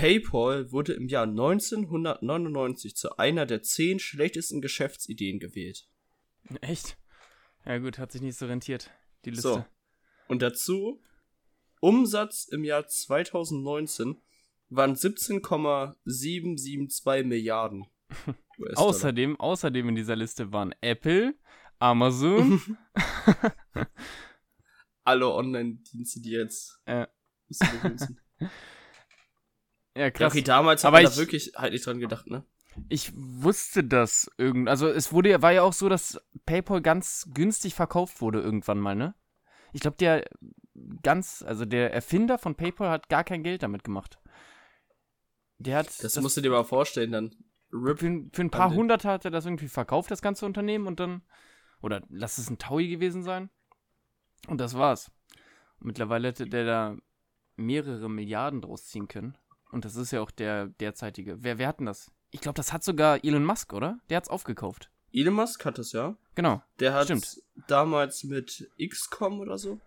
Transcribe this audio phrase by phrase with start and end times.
[0.00, 5.90] PayPal wurde im Jahr 1999 zu einer der zehn schlechtesten Geschäftsideen gewählt.
[6.62, 6.96] Echt?
[7.66, 8.90] Ja gut, hat sich nicht so rentiert,
[9.26, 9.48] die Liste.
[9.48, 9.62] So.
[10.28, 11.02] Und dazu,
[11.80, 14.22] Umsatz im Jahr 2019
[14.70, 17.84] waren 17,772 Milliarden.
[18.76, 21.34] Außerdem, außerdem in dieser Liste waren Apple,
[21.78, 22.78] Amazon,
[25.04, 27.06] Alle Online-Dienste, die jetzt Äh.
[29.96, 30.32] ja Ja, krass.
[30.32, 32.44] okay, damals Aber hat man ich- da wirklich halt nicht dran gedacht, ne?
[32.88, 37.28] Ich wusste das irgend, also es wurde ja, war ja auch so, dass PayPal ganz
[37.34, 39.14] günstig verkauft wurde irgendwann mal, ne?
[39.72, 40.24] Ich glaube, der
[41.02, 44.18] ganz, also der Erfinder von PayPal hat gar kein Geld damit gemacht.
[45.58, 47.34] Der hat Das, musst du dir mal vorstellen, dann.
[47.72, 47.98] RIP.
[48.00, 50.98] für, ein- für ein paar hundert hat er das irgendwie verkauft, das ganze Unternehmen und
[51.00, 51.22] dann,
[51.82, 53.50] oder lass es ein Taui gewesen sein.
[54.48, 55.12] Und das war's.
[55.80, 56.96] Und mittlerweile hätte der da
[57.56, 59.36] mehrere Milliarden draus ziehen können.
[59.70, 61.42] Und das ist ja auch der derzeitige.
[61.42, 62.10] Wer, wer hat denn das?
[62.30, 63.98] Ich glaube, das hat sogar Elon Musk, oder?
[64.08, 64.90] Der hat's aufgekauft.
[65.12, 66.16] Elon Musk hat das, ja.
[66.34, 66.62] Genau.
[66.78, 67.42] Der hat Stimmt.
[67.66, 69.80] damals mit XCOM oder so.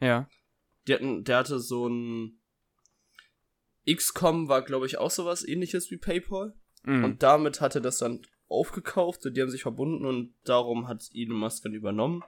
[0.00, 0.28] Ja.
[0.86, 2.40] Der, hatten, der hatte so ein.
[3.90, 6.54] XCOM war, glaube ich, auch sowas ähnliches wie PayPal.
[6.84, 7.04] Mhm.
[7.04, 11.08] Und damit hat er das dann aufgekauft und die haben sich verbunden und darum hat
[11.14, 12.22] Elon Musk dann übernommen.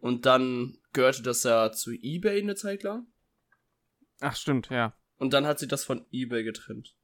[0.00, 3.06] Und dann gehörte das ja zu eBay eine Zeit lang.
[4.20, 4.94] Ach, stimmt, ja.
[5.18, 6.94] Und dann hat sie das von eBay getrennt.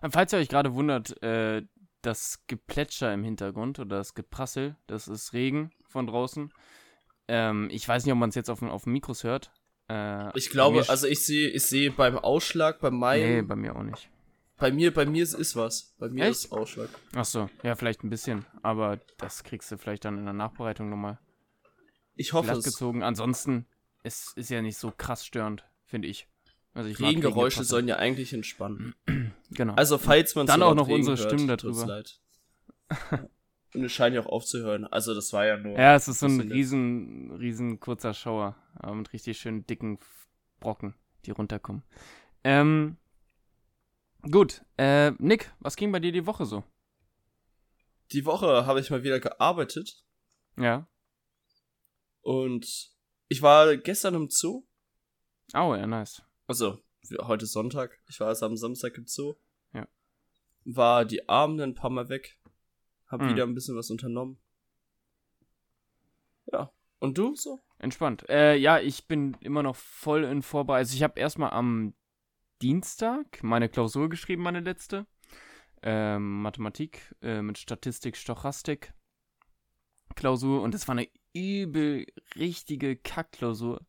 [0.00, 1.62] Und falls ihr euch gerade wundert, äh,
[2.02, 6.52] das Geplätscher im Hintergrund oder das Geprassel, das ist Regen von draußen.
[7.28, 9.50] Ähm, ich weiß nicht, ob man es jetzt auf, dem- auf Mikros hört.
[9.88, 13.76] Äh, Ich glaube, also ich sehe, ich sehe beim Ausschlag, bei Nee, meinem, bei mir
[13.76, 14.08] auch nicht.
[14.56, 15.94] bei mir, bei mir ist, ist was.
[15.98, 16.30] Bei mir Echt?
[16.44, 16.88] ist Ausschlag.
[17.14, 18.46] Ach so, ja, vielleicht ein bisschen.
[18.62, 21.18] Aber das kriegst du vielleicht dann in der Nachbereitung nochmal
[22.16, 22.80] Ich hoffe es.
[22.82, 23.66] Ansonsten,
[24.02, 26.26] es ist ja nicht so krass störend, finde ich.
[26.74, 28.94] Also ich Regengeräusche sollen ja eigentlich entspannen.
[29.50, 29.74] Genau.
[29.74, 31.86] Also falls man Dann so auch noch Regen unsere Stimmen darüber.
[31.86, 32.20] leid.
[33.74, 34.84] Und es scheint ja auch aufzuhören.
[34.84, 35.78] Also das war ja nur.
[35.78, 38.56] Ja, es ist so ein riesen, riesen kurzer Schauer.
[38.74, 39.98] Aber mit richtig schönen dicken
[40.58, 40.94] Brocken,
[41.24, 41.84] die runterkommen.
[42.42, 42.96] Ähm,
[44.22, 44.64] gut.
[44.76, 46.64] Äh, Nick, was ging bei dir die Woche so?
[48.10, 50.04] Die Woche habe ich mal wieder gearbeitet
[50.56, 50.88] Ja.
[52.22, 52.66] und
[53.28, 54.64] ich war gestern im Zoo.
[55.54, 56.23] Oh, ja, nice.
[56.46, 56.82] Also,
[57.22, 57.98] heute Sonntag.
[58.08, 59.34] Ich war also am Samstag im Zoo.
[59.72, 59.86] Ja.
[60.64, 62.38] War die Abende ein paar Mal weg.
[63.08, 63.28] Hab Mhm.
[63.30, 64.38] wieder ein bisschen was unternommen.
[66.52, 66.70] Ja.
[66.98, 67.62] Und du so?
[67.78, 68.28] Entspannt.
[68.28, 70.78] Äh, ja, ich bin immer noch voll in Vorbereitung.
[70.80, 71.94] Also ich habe erstmal am
[72.62, 75.06] Dienstag meine Klausur geschrieben, meine letzte.
[75.82, 78.94] Ähm, Mathematik äh, mit Statistik, Stochastik.
[80.14, 80.62] Klausur.
[80.62, 82.06] Und es war eine übel
[82.36, 83.84] richtige Kackklausur,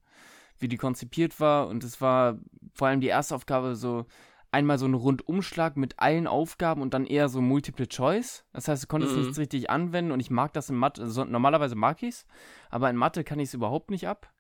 [0.59, 1.67] wie die konzipiert war.
[1.67, 2.37] Und es war
[2.73, 4.05] vor allem die erste Aufgabe so
[4.51, 8.45] einmal so ein Rundumschlag mit allen Aufgaben und dann eher so Multiple Choice.
[8.53, 9.21] Das heißt, du konntest Mhm.
[9.23, 11.01] nichts richtig anwenden und ich mag das in Mathe.
[11.01, 12.25] Also normalerweise mag ich's,
[12.69, 14.31] aber in Mathe kann ich es überhaupt nicht ab.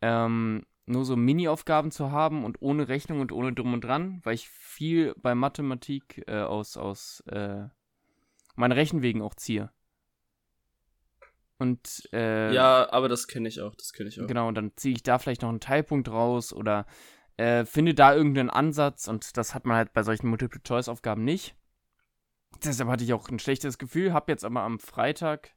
[0.00, 4.34] Ähm, nur so Mini-Aufgaben zu haben und ohne Rechnung und ohne drum und dran, weil
[4.34, 7.64] ich viel bei Mathematik äh, aus, aus äh,
[8.54, 9.70] meinen Rechenwegen auch ziehe.
[11.62, 13.74] Und äh, ja, aber das kenne ich auch.
[13.76, 14.26] Das kenne ich auch.
[14.26, 16.86] Genau, und dann ziehe ich da vielleicht noch einen Teilpunkt raus oder
[17.36, 21.54] äh, finde da irgendeinen Ansatz und das hat man halt bei solchen Multiple-Choice-Aufgaben nicht.
[22.64, 25.54] Deshalb hatte ich auch ein schlechtes Gefühl, habe jetzt aber am Freitag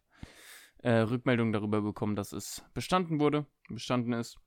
[0.83, 4.37] äh, Rückmeldung darüber bekommen, dass es bestanden wurde, bestanden ist.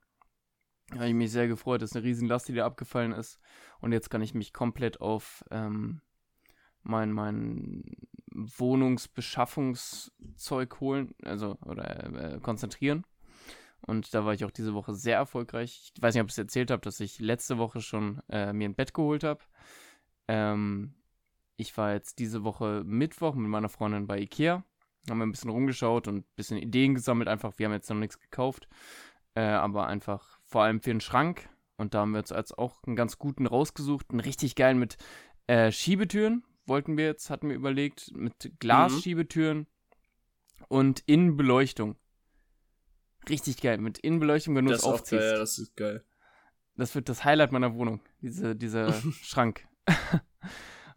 [0.91, 3.39] Da habe ich mich sehr gefreut, das ist eine Riesenlast, die da abgefallen ist.
[3.81, 6.01] Und jetzt kann ich mich komplett auf ähm,
[6.83, 7.83] mein, mein
[8.31, 13.05] Wohnungsbeschaffungszeug holen, also oder äh, konzentrieren.
[13.81, 15.91] Und da war ich auch diese Woche sehr erfolgreich.
[15.95, 18.67] Ich weiß nicht, ob ich es erzählt habe, dass ich letzte Woche schon äh, mir
[18.67, 19.41] ein Bett geholt habe.
[20.27, 20.93] Ähm,
[21.55, 24.63] ich war jetzt diese Woche Mittwoch mit meiner Freundin bei Ikea.
[25.09, 27.29] Haben wir ein bisschen rumgeschaut und ein bisschen Ideen gesammelt.
[27.29, 28.67] Einfach, wir haben jetzt noch nichts gekauft.
[29.33, 31.49] Äh, aber einfach vor allem für den Schrank.
[31.77, 34.07] Und da haben wir jetzt auch einen ganz guten rausgesucht.
[34.11, 34.97] Einen richtig geilen mit
[35.47, 36.43] äh, Schiebetüren.
[36.69, 38.11] Wollten wir jetzt, hatten wir überlegt.
[38.15, 39.67] Mit Glasschiebetüren
[40.67, 41.95] und Innenbeleuchtung.
[43.27, 43.79] Richtig geil.
[43.79, 45.21] Mit Innenbeleuchtung, wenn du Das es aufziehst.
[45.21, 45.37] geil.
[45.39, 46.05] Das ist geil.
[46.75, 48.93] Das wird das Highlight meiner Wohnung, diese, dieser
[49.23, 49.67] Schrank.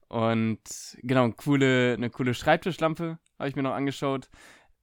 [0.08, 0.60] Und
[1.02, 4.28] genau, eine coole, eine coole Schreibtischlampe habe ich mir noch angeschaut,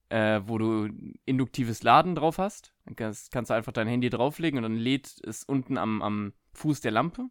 [0.08, 0.88] äh, wo du
[1.24, 2.74] induktives Laden drauf hast.
[2.84, 6.32] Dann kannst, kannst du einfach dein Handy drauflegen und dann lädt es unten am, am
[6.52, 7.28] Fuß der Lampe.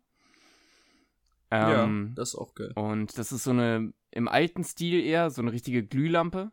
[1.51, 2.71] Ähm, ja, das ist auch geil.
[2.75, 6.51] und das ist so eine, im alten Stil eher, so eine richtige Glühlampe.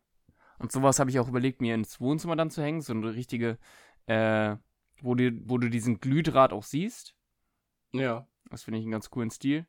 [0.58, 2.81] Und sowas habe ich auch überlegt, mir ins Wohnzimmer dann zu hängen.
[2.81, 3.58] So eine richtige,
[4.06, 4.56] äh,
[5.02, 7.14] wo du, wo du diesen Glühdraht auch siehst.
[7.93, 8.26] Ja.
[8.50, 9.66] Das finde ich einen ganz coolen Stil.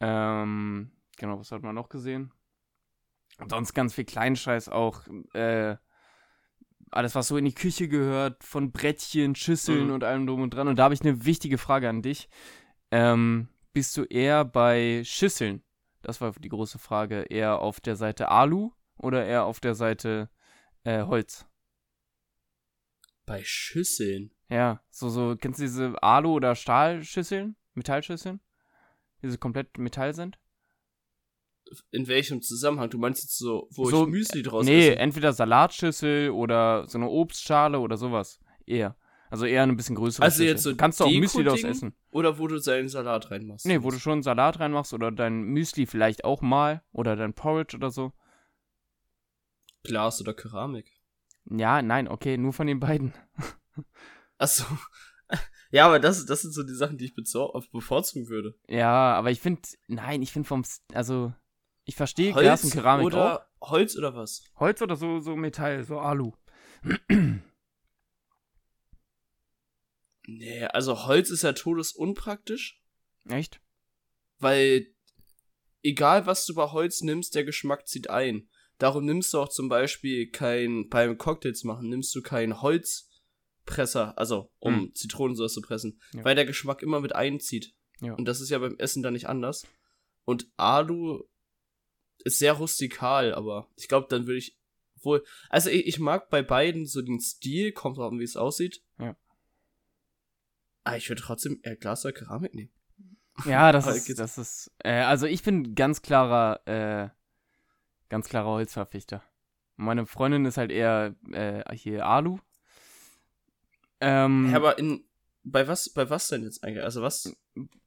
[0.00, 2.32] Ähm, genau, was hat man noch gesehen?
[3.38, 5.02] Und sonst ganz viel Kleinscheiß auch.
[5.34, 5.76] Äh,
[6.90, 9.92] alles, was so in die Küche gehört, von Brettchen, Schüsseln Mhm.
[9.94, 10.68] und allem drum und dran.
[10.68, 12.28] Und da habe ich eine wichtige Frage an dich.
[12.90, 15.62] Ähm, bist du eher bei Schüsseln?
[16.02, 17.22] Das war die große Frage.
[17.22, 20.28] Eher auf der Seite Alu oder eher auf der Seite
[20.84, 21.46] äh, Holz?
[23.24, 24.32] Bei Schüsseln.
[24.48, 27.56] Ja, so, so, kennst du diese Alu- oder Stahlschüsseln?
[27.74, 28.40] Metallschüsseln?
[29.22, 30.38] Diese komplett Metall sind?
[31.90, 32.90] In welchem Zusammenhang?
[32.90, 34.98] Du meinst jetzt so, wo So, ich Müsli draus nee, esse?
[34.98, 38.40] entweder Salatschüssel oder so eine Obstschale oder sowas.
[38.66, 38.96] Eher.
[39.32, 41.94] Also eher eine bisschen größere Also jetzt so Kannst du auch Müsli daraus essen.
[42.10, 43.64] Oder wo du seinen Salat reinmachst?
[43.64, 47.74] Nee, wo du schon Salat reinmachst oder dein Müsli vielleicht auch mal oder dein Porridge
[47.74, 48.12] oder so.
[49.84, 50.92] Glas oder Keramik.
[51.46, 53.14] Ja, nein, okay, nur von den beiden.
[54.38, 54.66] Achso.
[55.70, 58.54] Ja, aber das, das sind so die Sachen, die ich bevorzugen würde.
[58.68, 61.32] Ja, aber ich finde, nein, ich finde vom, also,
[61.86, 63.06] ich verstehe Glas und Keramik auch.
[63.06, 64.44] oder Holz oder was?
[64.56, 66.32] Holz oder so, so Metall, so Alu.
[70.38, 72.80] Nee, also Holz ist ja todesunpraktisch,
[73.28, 73.60] Echt?
[74.38, 74.86] weil
[75.82, 78.48] egal was du bei Holz nimmst, der Geschmack zieht ein.
[78.78, 84.50] Darum nimmst du auch zum Beispiel kein, beim Cocktails machen, nimmst du kein Holzpresser, also
[84.58, 84.94] um Hm.
[84.94, 86.24] Zitronensäure zu pressen, Ja.
[86.24, 87.74] weil der Geschmack immer mit einzieht.
[88.00, 88.14] Ja.
[88.14, 89.66] Und das ist ja beim Essen dann nicht anders.
[90.24, 91.22] Und Alu
[92.24, 94.56] ist sehr rustikal, aber ich glaube, dann würde ich
[95.02, 95.24] wohl.
[95.48, 98.82] Also ich, ich mag bei beiden so den Stil, kommt drauf an, wie es aussieht.
[98.98, 99.16] Ja.
[100.84, 102.70] Aber ich würde trotzdem eher Glas oder Keramik nehmen.
[103.44, 107.08] Ja, das ist, das ist, äh, also ich bin ganz klarer, äh,
[108.08, 109.22] ganz klarer Holzverpflichter.
[109.76, 112.38] Meine Freundin ist halt eher, äh, hier Alu.
[114.00, 115.04] Ähm, Ja, aber in.
[115.44, 116.84] Bei was, bei was denn jetzt eigentlich?
[116.84, 117.36] Also was?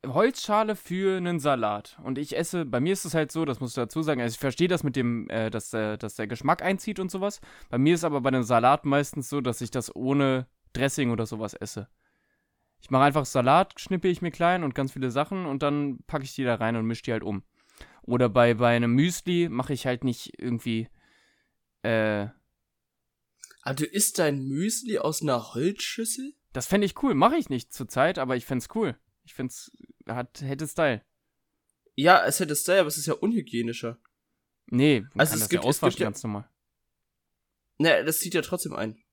[0.06, 1.98] Holzschale für einen Salat.
[2.04, 4.34] Und ich esse, bei mir ist es halt so, das musst du dazu sagen, also
[4.34, 7.40] ich verstehe das mit dem, äh, dass, der, dass der Geschmack einzieht und sowas.
[7.70, 11.26] Bei mir ist aber bei einem Salat meistens so, dass ich das ohne Dressing oder
[11.26, 11.88] sowas esse.
[12.86, 16.24] Ich mache einfach Salat, schnippe ich mir klein und ganz viele Sachen und dann packe
[16.24, 17.42] ich die da rein und mische die halt um.
[18.04, 20.88] Oder bei, bei einem Müsli mache ich halt nicht irgendwie,
[21.82, 22.28] äh,
[23.64, 26.36] Ah, du isst dein Müsli aus einer Holzschüssel?
[26.54, 27.16] das fände ich cool.
[27.16, 28.96] Mache ich nicht zurzeit, aber ich fände es cool.
[29.24, 29.72] Ich finde es,
[30.08, 31.02] hat, hätte Style.
[31.96, 33.98] Ja, es hätte Style, aber es ist ja unhygienischer.
[34.68, 36.48] Nee, man Also kann es das gibt- ja auswaschen ganz normal.
[37.80, 39.04] Ne, das zieht ja trotzdem ein.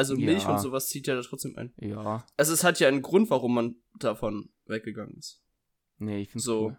[0.00, 0.52] Also Milch Ja.
[0.54, 1.74] und sowas zieht ja da trotzdem ein.
[1.78, 5.42] Ja, Also es hat ja einen Grund, warum man davon weggegangen ist.
[5.98, 6.60] nee, ich finde So.
[6.68, 6.76] cool.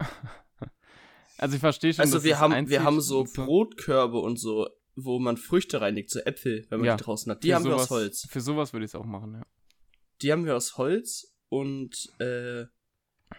[1.38, 5.18] also ich verstehe schon, Also wir es haben, wir haben so Brotkörbe und so, wo
[5.18, 6.96] man Früchte reinlegt, so Äpfel, wenn man Ja.
[6.96, 7.42] die draußen hat.
[7.44, 8.26] Die Für haben wir aus sowas- Holz.
[8.30, 9.42] Für sowas würde ich es auch machen, ja.
[10.22, 12.64] Die haben wir aus Holz und äh,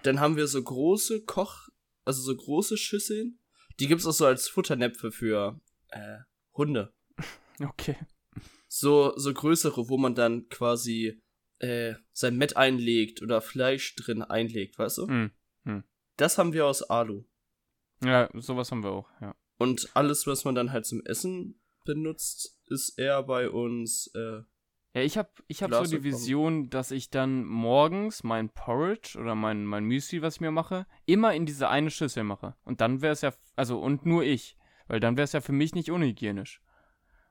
[0.03, 1.69] dann haben wir so große Koch,
[2.05, 3.39] also so große Schüsseln.
[3.79, 5.59] Die gibt's auch so als Futternäpfe für
[5.89, 6.17] äh,
[6.53, 6.93] Hunde.
[7.59, 7.95] Okay.
[8.75, 11.21] So, so größere, wo man dann quasi
[11.59, 15.07] äh, sein Mett einlegt oder Fleisch drin einlegt, weißt du?
[15.07, 15.83] Hm.
[16.17, 17.23] Das haben wir aus Alu.
[18.03, 19.35] Ja, sowas haben wir auch, ja.
[19.59, 24.41] Und alles, was man dann halt zum Essen benutzt, ist eher bei uns, äh,
[24.95, 26.03] Ja, ich habe ich hab so die.
[26.03, 30.87] Vision, dass ich dann morgens mein Porridge oder mein, mein Müsli, was ich mir mache,
[31.05, 32.55] immer in diese eine Schüssel mache.
[32.63, 34.57] Und dann wäre es ja, also und nur ich.
[34.87, 36.59] Weil dann wäre es ja für mich nicht unhygienisch.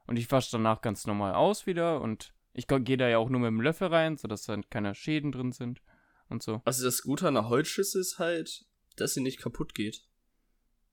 [0.07, 3.41] Und ich wasche danach ganz normal aus wieder und ich gehe da ja auch nur
[3.41, 5.83] mit dem Löffel rein, sodass dann keine Schäden drin sind
[6.29, 6.61] und so.
[6.65, 8.67] also das Gute an einer Holzschüssel ist halt,
[8.97, 10.05] dass sie nicht kaputt geht.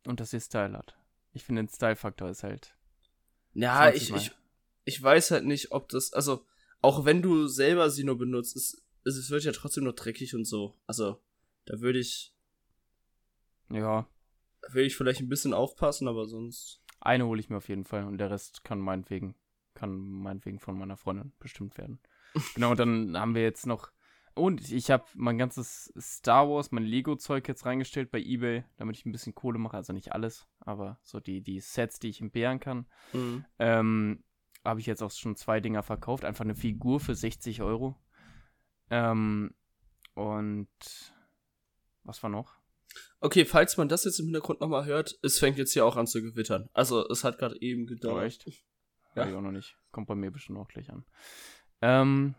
[0.06, 0.96] Und dass sie Style hat.
[1.34, 2.76] Ich finde, den Style-Faktor ist halt.
[3.54, 4.32] Ja, 20 ich, ich,
[4.86, 6.46] ich weiß halt nicht, ob das, also,
[6.82, 10.46] auch wenn du selber sie nur benutzt, es, es wird ja trotzdem noch dreckig und
[10.46, 10.78] so.
[10.86, 11.22] Also,
[11.66, 12.34] da würde ich,
[13.70, 14.08] Ja,
[14.62, 16.79] da würde ich vielleicht ein bisschen aufpassen, aber sonst.
[17.02, 19.36] Eine hole ich mir auf jeden Fall und der Rest kann meinetwegen,
[19.74, 22.00] kann meinetwegen von meiner Freundin bestimmt werden.
[22.56, 23.92] genau, und dann haben wir jetzt noch.
[24.36, 29.06] Und ich habe mein ganzes Star Wars, mein Lego-Zeug jetzt reingestellt bei Ebay, damit ich
[29.06, 29.76] ein bisschen Kohle mache.
[29.76, 32.86] Also nicht alles, aber so die, die Sets, die ich entbehren kann.
[33.12, 33.46] Mhm.
[33.58, 34.24] Ähm,
[34.64, 36.24] habe ich jetzt auch schon zwei Dinger verkauft.
[36.24, 38.00] Einfach eine Figur für 60 Euro.
[38.90, 39.54] Ähm,
[40.14, 40.70] und
[42.04, 42.59] was war noch?
[43.22, 46.08] Okay, falls man das jetzt im Hintergrund nochmal hört, es fängt jetzt hier auch an
[46.08, 46.70] zu gewittern.
[46.74, 48.26] Also, es hat gerade eben Oh, gedauert.
[48.26, 48.46] echt?
[49.16, 49.24] Ja.
[49.24, 49.30] Ja.
[49.32, 49.76] Ich auch noch nicht.
[49.92, 51.04] Kommt bei mir bestimmt auch gleich an.
[51.82, 52.36] Ähm,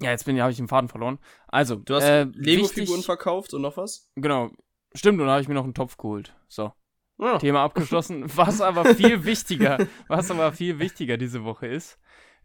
[0.00, 1.18] ja, jetzt bin habe ich den Faden verloren.
[1.46, 4.10] Also, Du hast äh, Lego-Figuren verkauft und noch was?
[4.16, 4.50] Genau.
[4.94, 6.34] Stimmt, und da habe ich mir noch einen Topf geholt.
[6.48, 6.72] So,
[7.18, 7.38] Ja.
[7.38, 8.24] Thema abgeschlossen.
[8.36, 11.98] Was aber viel wichtiger, was aber viel wichtiger diese Woche ist,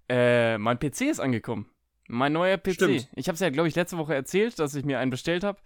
[0.09, 1.69] äh, mein PC ist angekommen.
[2.07, 2.73] Mein neuer PC.
[2.73, 3.09] Stimmt.
[3.15, 5.59] Ich habe es ja, glaube ich, letzte Woche erzählt, dass ich mir einen bestellt habe.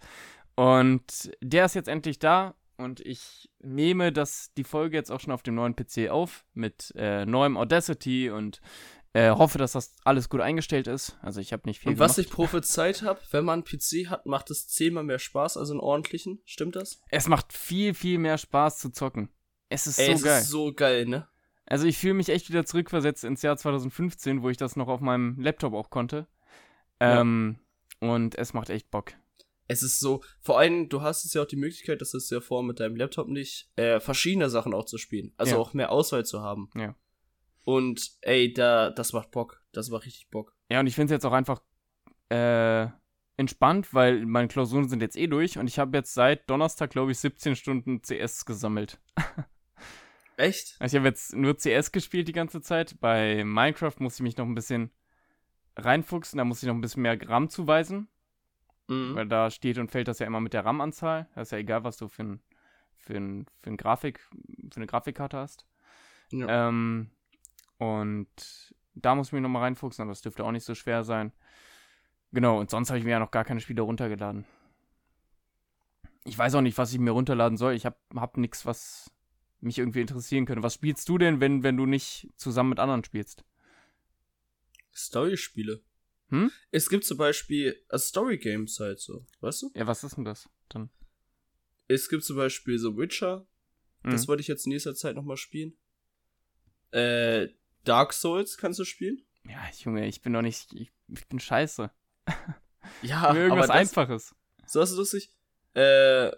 [0.56, 2.54] Und der ist jetzt endlich da.
[2.76, 6.44] Und ich nehme das, die Folge jetzt auch schon auf dem neuen PC auf.
[6.54, 8.60] Mit äh, neuem Audacity und
[9.12, 11.16] äh, hoffe, dass das alles gut eingestellt ist.
[11.22, 12.26] Also ich habe nicht viel Und was gemacht.
[12.28, 15.78] ich prophezeit habe, wenn man einen PC hat, macht es zehnmal mehr Spaß als einen
[15.78, 16.40] ordentlichen.
[16.44, 17.00] Stimmt das?
[17.10, 19.28] Es macht viel, viel mehr Spaß zu zocken.
[19.68, 20.40] Es ist Ey, so es geil.
[20.40, 21.28] ist so geil, ne?
[21.66, 25.00] Also ich fühle mich echt wieder zurückversetzt ins Jahr 2015, wo ich das noch auf
[25.00, 26.26] meinem Laptop auch konnte.
[27.00, 27.20] Ja.
[27.20, 27.58] Ähm,
[28.00, 29.12] und es macht echt Bock.
[29.66, 32.40] Es ist so, vor allem, du hast jetzt ja auch die Möglichkeit, das ist ja
[32.40, 35.32] vor mit deinem Laptop nicht, äh, verschiedene Sachen auch zu spielen.
[35.36, 35.58] Also Ja.
[35.58, 36.68] auch mehr Auswahl zu haben.
[36.76, 36.94] Ja.
[37.64, 39.62] Und ey, da, das macht Bock.
[39.72, 40.54] Das macht richtig Bock.
[40.70, 41.62] Ja, und ich finde es jetzt auch einfach
[42.30, 42.88] äh,
[43.36, 47.12] entspannt, weil meine Klausuren sind jetzt eh durch und ich habe jetzt seit Donnerstag, glaube
[47.12, 49.00] ich, 17 Stunden CS gesammelt.
[50.36, 50.76] Echt?
[50.80, 52.98] Also ich habe jetzt nur CS gespielt die ganze Zeit.
[53.00, 54.90] Bei Minecraft muss ich mich noch ein bisschen
[55.76, 58.08] reinfuchsen, da muss ich noch ein bisschen mehr RAM zuweisen,
[58.88, 59.14] Mhm.
[59.14, 61.28] weil da steht und fällt das ja immer mit der RAM-Anzahl.
[61.34, 62.40] Das ist ja egal, was du für, ein,
[62.96, 64.20] für, ein, für, ein Grafik,
[64.70, 65.66] für eine Grafikkarte hast.
[66.30, 66.68] Ja.
[66.68, 67.10] Ähm,
[67.78, 71.32] und da muss ich mich nochmal reinfuchsen, aber das dürfte auch nicht so schwer sein.
[72.32, 74.44] Genau, und sonst habe ich mir ja noch gar keine Spiele runtergeladen.
[76.24, 77.74] Ich weiß auch nicht, was ich mir runterladen soll.
[77.74, 79.10] Ich habe hab nichts, was
[79.60, 80.62] mich irgendwie interessieren könnte.
[80.62, 83.44] Was spielst du denn, wenn, wenn du nicht zusammen mit anderen spielst?
[84.94, 85.82] Story-Spiele.
[86.30, 86.50] Hm?
[86.70, 89.70] Es gibt zum Beispiel äh, Story-Games halt so, weißt du?
[89.74, 90.90] Ja, was ist denn das dann?
[91.88, 93.46] Es gibt zum Beispiel so Witcher.
[94.02, 94.28] Das Mhm.
[94.28, 95.76] wollte ich jetzt in nächster Zeit nochmal spielen.
[96.90, 97.48] Äh,
[97.84, 99.22] Dark Souls kannst du spielen?
[99.46, 100.72] Ja, Junge, ich bin doch nicht.
[100.72, 101.90] Ich, ich bin scheiße.
[103.02, 104.34] Ja, Mir irgendwas aber das, Einfaches.
[104.66, 105.30] so ist es lustig.
[105.74, 106.30] Äh,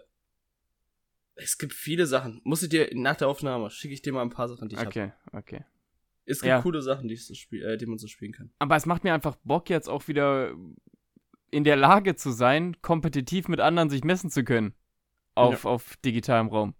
[1.35, 2.41] es gibt viele Sachen.
[2.43, 4.79] Muss ich dir nach der Aufnahme schicke ich dir mal ein paar Sachen, die ich
[4.79, 4.89] habe.
[4.89, 5.65] Okay, okay.
[6.27, 6.61] Es gibt Ja.
[6.61, 8.51] coole Sachen, die, spiel, äh, die man so spielen kann.
[8.59, 10.53] Aber es macht mir einfach Bock, jetzt auch wieder
[11.49, 14.73] in der Lage zu sein, kompetitiv mit anderen sich messen zu können.
[15.35, 16.73] Auf, auf digitalem Raum.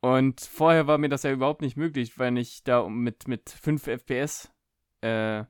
[0.00, 3.86] Und vorher war mir das ja überhaupt nicht möglich, weil ich da mit, mit 5
[3.86, 4.52] FPS
[5.00, 5.44] äh,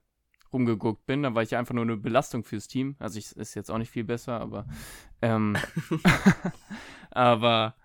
[0.53, 1.25] rumgeguckt bin.
[1.25, 2.95] Da war ich einfach nur eine Belastung fürs Team.
[3.01, 4.67] Also ich ist jetzt auch nicht viel besser, aber
[5.21, 5.57] ähm,
[7.11, 7.77] aber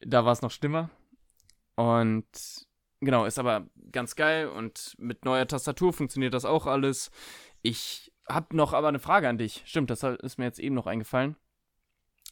[0.00, 0.90] da war es noch schlimmer.
[1.74, 2.26] Und
[3.02, 7.10] genau, ist aber ganz geil und mit neuer Tastatur funktioniert das auch alles.
[7.60, 9.62] Ich habe noch aber eine Frage an dich.
[9.66, 11.36] Stimmt, das ist mir jetzt eben noch eingefallen.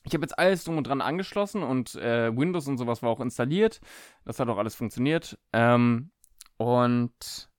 [0.04, 3.20] Ich habe jetzt alles drum und dran angeschlossen und äh, Windows und sowas war auch
[3.20, 3.80] installiert.
[4.24, 5.38] Das hat auch alles funktioniert.
[5.52, 6.10] Ähm,
[6.56, 7.50] und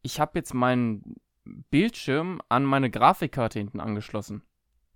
[0.00, 4.42] ich habe jetzt meinen Bildschirm an meine Grafikkarte hinten angeschlossen.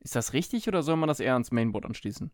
[0.00, 2.30] Ist das richtig oder soll man das eher ans Mainboard anschließen?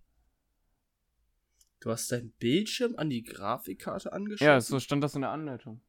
[1.80, 4.44] Du hast deinen Bildschirm an die Grafikkarte angeschlossen?
[4.50, 5.80] Ja, so stand das in der Anleitung.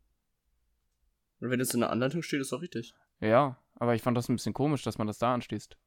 [1.39, 2.93] Und wenn es in der Anleitung steht, ist auch richtig.
[3.19, 5.77] Ja, aber ich fand das ein bisschen komisch, dass man das da anschließt.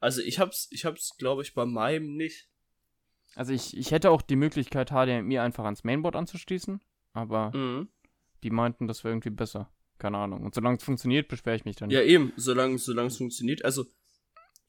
[0.00, 2.48] Also ich hab's, ich hab's, glaube ich, bei meinem nicht.
[3.36, 6.80] Also ich, ich hätte auch die Möglichkeit, HDMI einfach ans Mainboard anzuschließen,
[7.12, 7.88] aber Mhm.
[8.42, 9.70] die meinten, das wäre irgendwie besser.
[9.98, 10.42] Keine Ahnung.
[10.42, 12.10] Und solange es funktioniert, beschwere ich mich dann Ja, nicht.
[12.10, 13.64] eben, solange solange es funktioniert.
[13.64, 13.86] Also,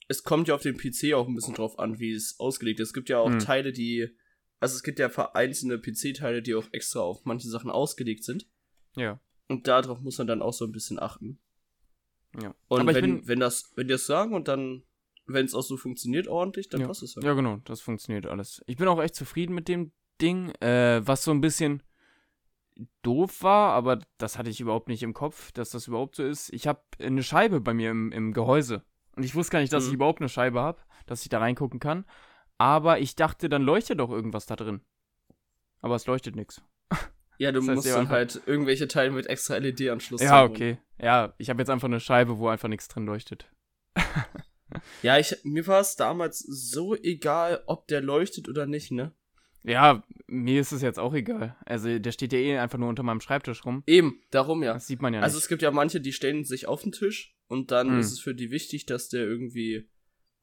[0.08, 2.88] es kommt ja auf den PC auch ein bisschen drauf an, wie es ausgelegt ist.
[2.88, 3.40] Es gibt ja auch Hm.
[3.40, 4.16] Teile, die.
[4.60, 8.46] Also, es gibt ja vereinzelte PC-Teile, die auch extra auf manche Sachen ausgelegt sind.
[8.96, 9.20] Ja.
[9.48, 11.38] Und darauf muss man dann auch so ein bisschen achten.
[12.40, 12.54] Ja.
[12.68, 14.82] Und aber wenn, wenn, das, wenn die das sagen und dann,
[15.26, 16.86] wenn es auch so funktioniert ordentlich, dann Ja.
[16.86, 17.22] passt es ja.
[17.22, 18.62] Ja, genau, das funktioniert alles.
[18.66, 21.82] Ich bin auch echt zufrieden mit dem Ding, äh, was so ein bisschen
[23.02, 26.52] doof war, aber das hatte ich überhaupt nicht im Kopf, dass das überhaupt so ist.
[26.52, 28.82] Ich habe eine Scheibe bei mir im, im Gehäuse.
[29.16, 29.88] Und ich wusste gar nicht, dass Mhm.
[29.90, 32.04] ich überhaupt eine Scheibe habe, dass ich da reingucken kann.
[32.58, 34.80] Aber ich dachte, dann leuchtet doch irgendwas da drin.
[35.80, 36.62] Aber es leuchtet nichts.
[37.38, 40.50] Ja, du Das heißt, musst ja, dann halt irgendwelche Teile mit extra LED-Anschluss Ja, haben.
[40.54, 40.78] okay.
[40.98, 43.50] Ja, ich habe jetzt einfach eine Scheibe, wo einfach nichts drin leuchtet.
[45.02, 49.12] Ja, ich, mir war es damals so egal, ob der leuchtet oder nicht, ne?
[49.62, 51.56] Ja, mir ist es jetzt auch egal.
[51.64, 53.82] Also, der steht ja eh einfach nur unter meinem Schreibtisch rum.
[53.86, 54.74] Eben, darum ja.
[54.74, 55.44] Das sieht man ja Also nicht.
[55.44, 58.00] es gibt ja manche, die stellen sich auf den Tisch und dann Mhm.
[58.00, 59.88] ist es für die wichtig, dass der irgendwie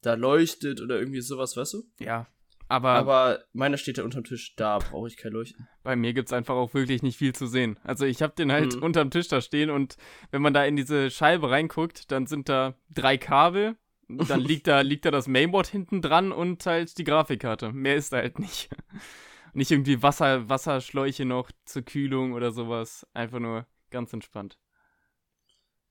[0.03, 1.83] da leuchtet oder irgendwie sowas, weißt du?
[1.99, 2.27] ja.
[2.69, 5.67] Aber, Aber meiner steht ja unterm Tisch, da brauche ich kein Leuchten.
[5.83, 7.77] bei mir gibt's einfach auch wirklich nicht viel zu sehen.
[7.83, 8.83] Also, ich habe den halt Mhm.
[8.83, 9.97] unterm Tisch da stehen und
[10.31, 13.75] wenn man da in diese Scheibe reinguckt, dann sind da drei Kabel.
[14.07, 17.71] Dann liegt da, liegt da das Mainboard hinten dran und halt die Grafikkarte.
[17.73, 18.69] Mehr ist da halt nicht.
[19.55, 23.05] Nicht irgendwie Wasser, Wasserschläuche noch zur Kühlung oder sowas.
[23.13, 24.57] Einfach nur ganz entspannt.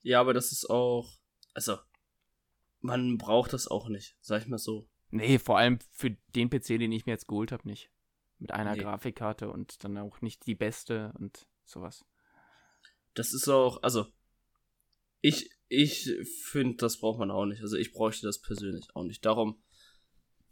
[0.02, 1.12] Ja, aber das ist auch,
[1.54, 1.78] also
[2.82, 4.88] man braucht das auch nicht, sag ich mal so.
[5.10, 7.90] Nee, vor allem für den PC, den ich mir jetzt geholt habe, nicht.
[8.38, 8.82] Mit einer Nee.
[8.82, 12.04] Grafikkarte und dann auch nicht die beste und sowas.
[13.14, 14.06] Das ist auch, also
[15.20, 16.10] ich ich
[16.44, 17.62] finde, das braucht man auch nicht.
[17.62, 19.24] Also ich bräuchte das persönlich auch nicht.
[19.24, 19.62] Darum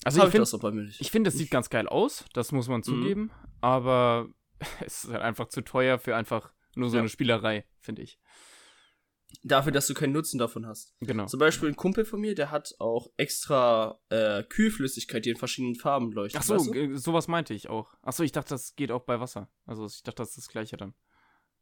[0.04, 1.00] Also ich das finde, auch bei mir nicht.
[1.00, 2.72] ich finde, das sieht ganz geil aus, das muss Mhm.
[2.72, 4.28] man zugeben, aber
[4.86, 7.00] es ist halt einfach zu teuer für einfach nur so Ja.
[7.00, 8.18] eine Spielerei, finde ich.
[9.42, 10.94] Dafür, dass du keinen Nutzen davon hast.
[11.00, 11.24] Genau.
[11.26, 15.76] Zum Beispiel ein Kumpel von mir, der hat auch extra äh, Kühlflüssigkeit, die in verschiedenen
[15.76, 16.40] Farben leuchtet.
[16.40, 16.74] Ach so, weißt du?
[16.74, 17.94] äh, sowas meinte ich auch.
[18.02, 19.50] Ach so, ich dachte, das geht auch bei Wasser.
[19.64, 20.94] Also ich dachte, das ist das gleiche dann.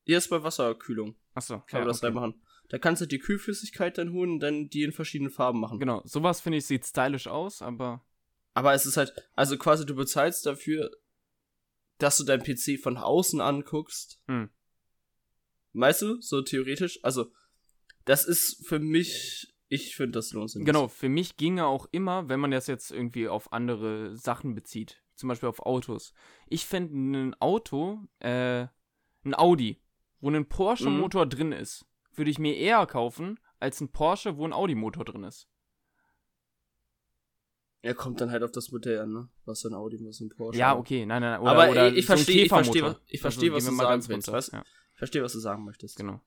[0.04, 1.14] Hier ist bei Wasserkühlung.
[1.34, 2.42] Ach so, Kann man das reinmachen.
[2.68, 5.78] Da kannst du die Kühlflüssigkeit dann holen und dann die in verschiedenen Farben machen.
[5.78, 8.04] Genau, sowas finde ich sieht stylisch aus, aber
[8.54, 10.90] Aber es ist halt, also quasi du bezahlst dafür,
[11.98, 14.20] dass du deinen PC von außen anguckst.
[14.26, 14.50] Hm.
[15.74, 16.98] Weißt du, so theoretisch.
[17.04, 17.30] Also,
[18.08, 20.64] das ist für mich, ich finde, das lohnt sich.
[20.64, 25.02] genau, für mich ginge auch immer, wenn man das jetzt irgendwie auf andere Sachen bezieht,
[25.14, 26.12] zum Beispiel auf Autos.
[26.48, 28.66] Ich fände ein Auto, äh,
[29.24, 29.80] ein Audi,
[30.20, 31.84] wo ein Porsche-Motor drin ist,
[32.14, 35.48] würde ich mir eher kaufen, als ein Porsche, wo ein Audi-Motor drin ist.
[37.82, 39.28] Er kommt dann halt auf das Modell an, ne?
[39.44, 40.58] Was für ein Audi, was ein Porsche.
[40.58, 43.52] Ja, okay, nein, nein, oder, Aber oder ich- ich so verstehe- ich verstehe, ich verstehe,
[43.52, 44.52] was du sagen willst, weißt?
[44.52, 44.64] Ja.
[44.92, 45.96] Ich verstehe, was du sagen möchtest.
[45.96, 46.20] Genau.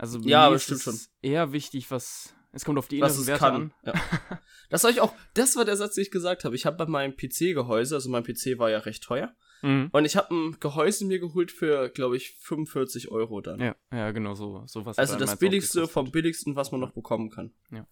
[0.00, 0.94] Also Ja, aber ist stimmt es schon.
[1.22, 2.34] eher wichtig, was.
[2.52, 3.54] Es kommt auf die Was inneren es Werte kann.
[3.54, 3.72] an.
[3.84, 3.92] Ja.
[4.70, 6.54] Das war ich auch, das war der Satz, den ich gesagt habe.
[6.54, 9.88] Ich habe bei meinem PC-Gehäuse, also mein PC war ja recht teuer, Mhm.
[9.92, 13.58] und ich habe ein Gehäuse mir geholt für, glaube ich, 45 Euro dann.
[13.60, 14.96] Ja, ja, genau, so, sowas.
[14.96, 17.52] Also hat das billigste vom billigsten, was man noch bekommen kann.
[17.72, 17.84] Ja.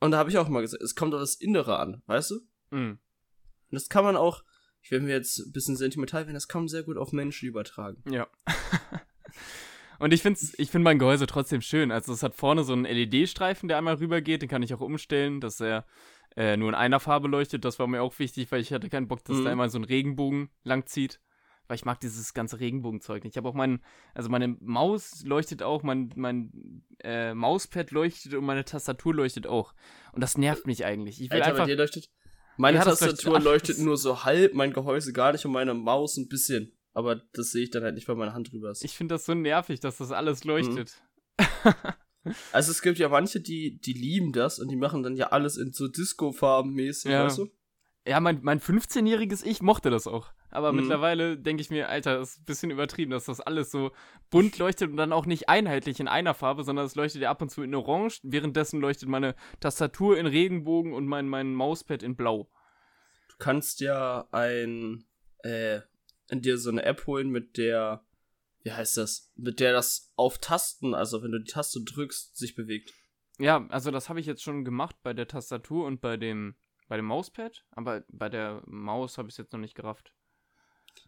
[0.00, 2.40] Und da habe ich auch mal gesagt, es kommt auf das Innere an, weißt du?
[2.70, 2.90] Mhm.
[2.90, 3.00] Und
[3.70, 4.44] das kann man auch,
[4.82, 7.48] ich werde mir jetzt ein bisschen sentimental werden, das kann man sehr gut auf Menschen
[7.48, 8.04] übertragen.
[8.12, 8.28] Ja.
[9.98, 11.90] Und ich finde ich find mein Gehäuse trotzdem schön.
[11.92, 15.40] Also es hat vorne so einen LED-Streifen, der einmal rübergeht, den kann ich auch umstellen,
[15.40, 15.86] dass er
[16.36, 17.64] äh, nur in einer Farbe leuchtet.
[17.64, 19.44] Das war mir auch wichtig, weil ich hatte keinen Bock, dass Mhm.
[19.44, 21.20] da immer so ein Regenbogen lang zieht.
[21.66, 23.32] Weil ich mag dieses ganze Regenbogenzeug nicht.
[23.34, 23.80] Ich habe auch meinen,
[24.12, 29.72] also meine Maus leuchtet auch, mein, mein äh, Mauspad leuchtet und meine Tastatur leuchtet auch.
[30.12, 31.22] Und das nervt mich eigentlich.
[31.22, 31.66] Ich will Alter, bei einfach.
[31.66, 32.10] dir leuchtet.
[32.58, 33.44] Meine Ja, leuchtet Tastatur alles.
[33.44, 36.72] leuchtet nur so halb, mein Gehäuse gar nicht und meine Maus ein bisschen.
[36.94, 38.84] Aber das sehe ich dann halt nicht, weil meine Hand drüber ist.
[38.84, 41.02] Ich finde das so nervig, dass das alles leuchtet.
[42.52, 45.56] also es gibt ja manche, die, die lieben das und die machen dann ja alles
[45.56, 47.24] in so Disco-Farben mäßig, Ja.
[47.24, 47.48] weißt du?
[48.06, 50.28] Ja, mein, mein 15-jähriges Ich mochte das auch.
[50.50, 50.80] Aber Mhm.
[50.80, 53.92] mittlerweile denke ich mir, Alter, das ist ein bisschen übertrieben, dass das alles so
[54.30, 57.40] bunt leuchtet und dann auch nicht einheitlich in einer Farbe, sondern es leuchtet ja ab
[57.42, 58.20] und zu in Orange.
[58.22, 62.50] Währenddessen leuchtet meine Tastatur in Regenbogen und mein, mein Mauspad in Blau.
[63.30, 65.04] Du kannst ja ein,
[65.42, 65.80] äh,
[66.42, 68.04] dir so eine App holen, mit der,
[68.62, 72.54] wie heißt das, mit der das auf Tasten, also wenn du die Taste drückst, sich
[72.54, 72.92] bewegt.
[73.38, 76.54] Ja, also das habe ich jetzt schon gemacht bei der Tastatur und bei dem,
[76.88, 80.14] bei dem Mauspad, aber bei der Maus habe ich es jetzt noch nicht gerafft.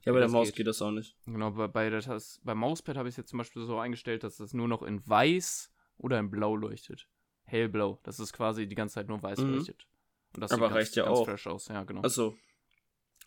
[0.05, 0.57] Ja, bei der das Maus geht.
[0.57, 1.17] geht das auch nicht.
[1.27, 4.25] Genau, bei, bei der Tas beim Mauspad habe ich es jetzt zum Beispiel so eingestellt,
[4.25, 7.09] dass es nur noch in weiß oder in blau leuchtet.
[7.45, 9.55] Hellblau, dass es quasi die ganze Zeit nur weiß Mhm.
[9.55, 9.87] leuchtet.
[10.35, 11.25] Und das Aber sieht reicht ganz, ja ganz auch.
[11.27, 12.01] fresh aus, ja, genau.
[12.01, 12.37] Also,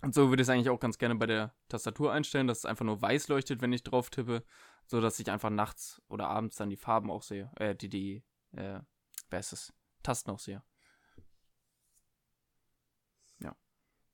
[0.01, 2.65] Und so würde ich es eigentlich auch ganz gerne bei der Tastatur einstellen, dass es
[2.65, 4.43] einfach nur weiß leuchtet, wenn ich drauf tippe,
[4.85, 8.23] so dass ich einfach nachts oder abends dann die Farben auch sehe, äh, die, die,
[8.51, 8.79] äh,
[9.29, 9.73] wer ist es?
[10.01, 10.63] Tasten auch sehe.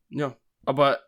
[0.09, 0.37] ja.
[0.65, 0.99] Aber,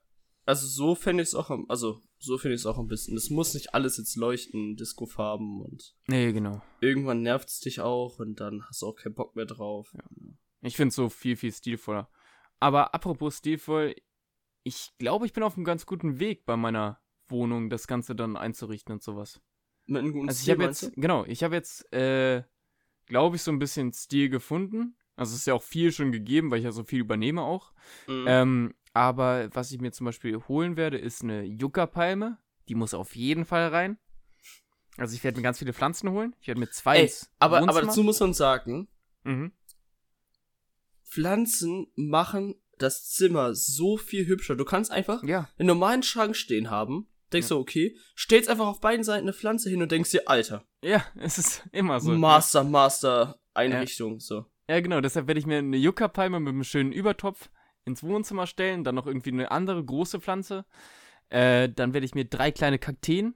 [0.45, 3.15] also so fände ich es auch, also so finde ich es auch ein bisschen.
[3.17, 6.61] Es muss nicht alles jetzt leuchten, Disco-Farben und Nee, genau.
[6.79, 9.93] irgendwann nervt es dich auch und dann hast du auch keinen Bock mehr drauf.
[10.61, 12.09] Ich finde es so viel, viel stilvoller.
[12.59, 13.95] Aber apropos stilvoll,
[14.67, 16.99] ich glaube, ich bin auf einem ganz guten Weg bei meiner
[17.30, 19.39] Wohnung, das Ganze dann einzurichten und sowas.
[19.86, 22.43] Mit einem guten Also ich habe jetzt, genau, ich habe jetzt, äh,
[23.06, 24.97] glaube ich, so ein bisschen Stil gefunden.
[25.15, 27.73] Also es ist ja auch viel schon gegeben, weil ich ja so viel übernehme auch.
[28.08, 28.25] Mhm.
[28.27, 32.38] Ähm, aber was ich mir zum Beispiel holen werde, ist eine Yucca-Palme.
[32.67, 33.97] Die muss auf jeden Fall rein.
[34.97, 36.36] Also ich werde mir ganz viele Pflanzen holen.
[36.41, 38.89] Ich werde mir zwei Ey, aber, aber dazu muss man sagen,
[39.23, 39.51] Mhm.
[41.03, 44.55] Pflanzen machen das Zimmer so viel hübscher.
[44.55, 47.55] Du kannst einfach Ja, einen normalen Schrank stehen haben, denkst Ja.
[47.55, 51.03] du, okay, stellst einfach auf beiden Seiten eine Pflanze hin und denkst dir, Alter, ja,
[51.15, 52.11] es ist immer so.
[52.11, 54.45] Master, Master Einrichtung, so.
[54.69, 57.49] Ja, genau, deshalb werde ich mir eine Yucca-Palme mit einem schönen Übertopf
[57.85, 60.65] ins Wohnzimmer stellen, dann noch irgendwie eine andere große Pflanze.
[61.29, 63.33] Äh, dann werde ich mir drei kleine Kakteen,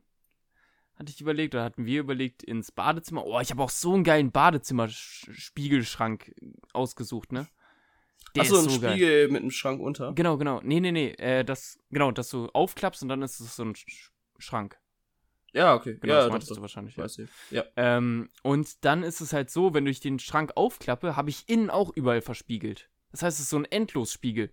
[0.95, 3.25] hatte ich überlegt, oder hatten wir überlegt, ins Badezimmer.
[3.25, 6.33] Oh, ich habe auch so einen geilen Badezimmer-Spiegelschrank
[6.73, 7.47] ausgesucht, ne?
[8.35, 8.91] Der Achso, ist ein so geil.
[8.91, 10.13] Spiegel mit einem Schrank unter.
[10.13, 10.61] Genau, genau.
[10.63, 11.11] Nee, nee, nee.
[11.11, 14.79] Äh, das, genau, dass du aufklappst und dann ist es so ein Sch Schrank.
[15.53, 15.97] Ja, okay.
[15.99, 16.55] Genau, ja, das meintest doch.
[16.55, 16.95] du wahrscheinlich.
[16.95, 17.07] Ja.
[17.51, 17.65] Ja.
[17.75, 21.69] Ähm, und dann ist es halt so, wenn ich den Schrank aufklappe, habe ich innen
[21.69, 22.89] auch überall verspiegelt.
[23.11, 24.51] Das heißt, es ist so ein Endlosspiegel.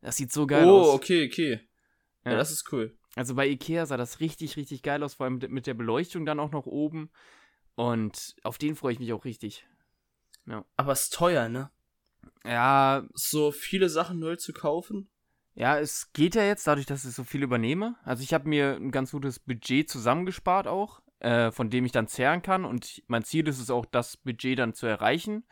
[0.00, 0.94] Das sieht so geil oh, aus.
[0.94, 1.60] okay, okay.
[2.24, 2.32] Ja.
[2.32, 2.36] Ja.
[2.36, 2.96] das ist cool.
[3.16, 6.38] Also bei Ikea sah das richtig, richtig geil aus, vor allem mit, der Beleuchtung dann
[6.38, 7.10] auch noch oben.
[7.74, 9.66] Und auf den freue ich mich auch richtig.
[10.76, 11.70] Aber ist teuer, ne?
[12.48, 15.08] Ja, So viele Sachen neu zu kaufen.
[15.54, 17.96] ja, es geht ja jetzt, dadurch, dass ich so viel übernehme.
[18.04, 22.06] Also ich habe mir ein ganz gutes Budget zusammengespart auch, äh, von dem ich dann
[22.06, 22.64] zehren kann.
[22.64, 25.44] Und mein Ziel ist es auch, das Budget dann zu erreichen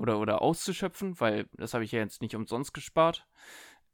[0.00, 3.26] oder, oder auszuschöpfen, weil das habe ich ja jetzt nicht umsonst gespart.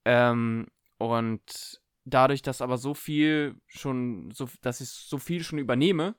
[0.05, 0.67] Ähm,
[0.99, 6.15] und dadurch, dass aber so viel schon, so, dass ich so viel schon übernehme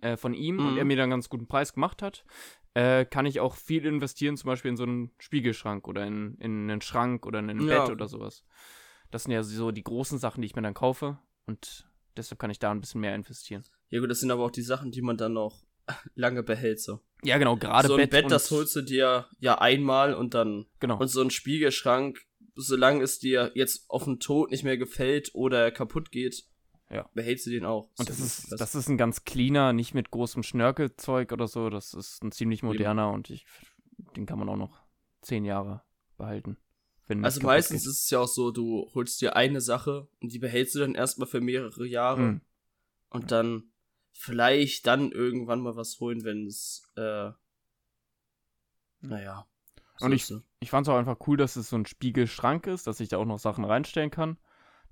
[0.00, 0.78] äh, von ihm und Mhm.
[0.78, 2.24] er mir dann einen ganz guten Preis gemacht hat,
[2.78, 6.70] äh, kann ich auch viel investieren, zum Beispiel in so einen Spiegelschrank oder in, in
[6.70, 7.80] einen Schrank oder in ein Ja.
[7.80, 8.44] Bett oder sowas.
[9.10, 12.50] Das sind ja so die großen Sachen, die ich mir dann kaufe und deshalb kann
[12.50, 13.64] ich da ein bisschen mehr investieren.
[13.88, 15.66] Ja gut, das sind aber auch die Sachen, die man dann noch
[16.14, 17.00] lange behält, so.
[17.24, 20.66] Ja, genau, gerade so ein Bett, und, das holst du dir ja einmal und dann.
[20.78, 21.00] Genau.
[21.00, 22.20] Und so ein Spiegelschrank,
[22.54, 26.44] solange es dir jetzt auf den Tod nicht mehr gefällt oder kaputt geht,
[26.90, 27.08] Ja.
[27.14, 27.90] behältst du den auch.
[27.98, 31.68] Und das ist, das ist ein ganz cleaner, nicht mit großem Schnörkelzeug oder so.
[31.68, 33.44] Das ist ein ziemlich moderner und ich,
[34.16, 34.80] den kann man auch noch
[35.20, 35.82] zehn Jahre
[36.16, 36.56] behalten.
[37.22, 37.90] Also meistens geht.
[37.90, 40.94] ist es ja auch so, du holst dir eine Sache und die behältst du dann
[40.94, 42.40] erstmal für mehrere Jahre Mhm.
[43.10, 43.70] und dann
[44.12, 47.30] vielleicht dann irgendwann mal was holen, wenn es, äh,
[49.00, 49.46] naja.
[49.96, 50.42] so Und ist so.
[50.60, 53.18] Ich fand es auch einfach cool, dass es so ein Spiegelschrank ist, dass ich da
[53.18, 54.38] auch noch Sachen reinstellen kann.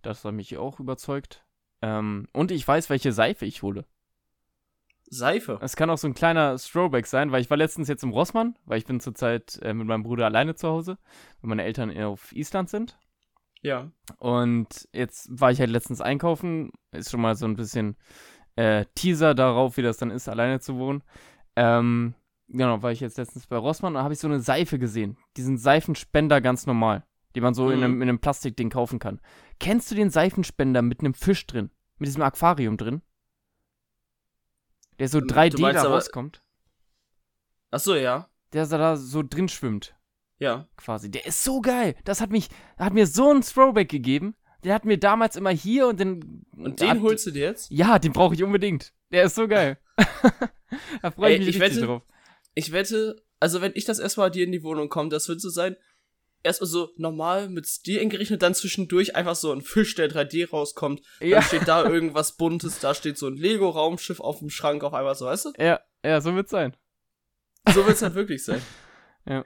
[0.02, 1.44] Das hat mich auch überzeugt.
[1.82, 3.84] Ähm, und ich weiß, welche Seife ich hole.
[5.08, 5.58] Seife.
[5.62, 8.58] Es kann auch so ein kleiner Throwback sein, weil ich war letztens jetzt im Rossmann,
[8.64, 10.98] weil ich bin zurzeit äh, mit meinem Bruder alleine zu Hause,
[11.40, 12.98] weil meine Eltern auf Island sind.
[13.62, 13.90] Ja.
[14.18, 16.72] Und jetzt war ich halt letztens einkaufen.
[16.92, 17.96] Ist schon mal so ein bisschen
[18.56, 21.02] äh, Teaser darauf, wie das dann ist, alleine zu wohnen.
[21.56, 22.14] Ähm,
[22.48, 25.16] genau, war ich jetzt letztens bei Rossmann und habe ich so eine Seife gesehen.
[25.36, 27.04] Diesen Seifenspender ganz normal,
[27.36, 27.84] die man so in, Mhm.
[27.84, 29.20] einem, in einem Plastikding kaufen kann.
[29.60, 31.70] Kennst du den Seifenspender mit einem Fisch drin?
[31.98, 33.02] Mit diesem Aquarium drin?
[34.98, 36.42] Der so Ähm, 3D du meinst da rauskommt.
[37.70, 38.28] Ach so, ja.
[38.52, 39.94] Der da so drin schwimmt
[40.38, 40.66] Ja.
[40.76, 41.10] quasi.
[41.10, 41.94] Der ist so geil.
[42.04, 44.34] Das hat mich, hat mir so ein Throwback gegeben.
[44.64, 46.44] Der hat mir damals immer hier und den.
[46.56, 47.70] Und den hat, holst du dir jetzt?
[47.70, 48.94] Ja, den brauche ich unbedingt.
[49.12, 49.78] Der ist so geil.
[51.02, 52.02] da freue ich Ey, mich ich richtig wette- drauf.
[52.54, 55.50] Ich wette, also wenn ich das erstmal dir in die Wohnung komme, das wird so
[55.50, 55.76] sein,
[56.46, 61.02] erstmal so normal mit Stil eingerechnet, dann zwischendurch einfach so ein Fisch, der 3D rauskommt.
[61.20, 61.36] Ja.
[61.36, 65.14] Dann steht da irgendwas Buntes, da steht so ein Lego-Raumschiff auf dem Schrank auf einmal
[65.14, 65.52] so, weißt du?
[65.58, 66.74] Ja, ja, so wird's sein.
[67.74, 68.62] So wird es halt wirklich sein.
[69.28, 69.44] Ja.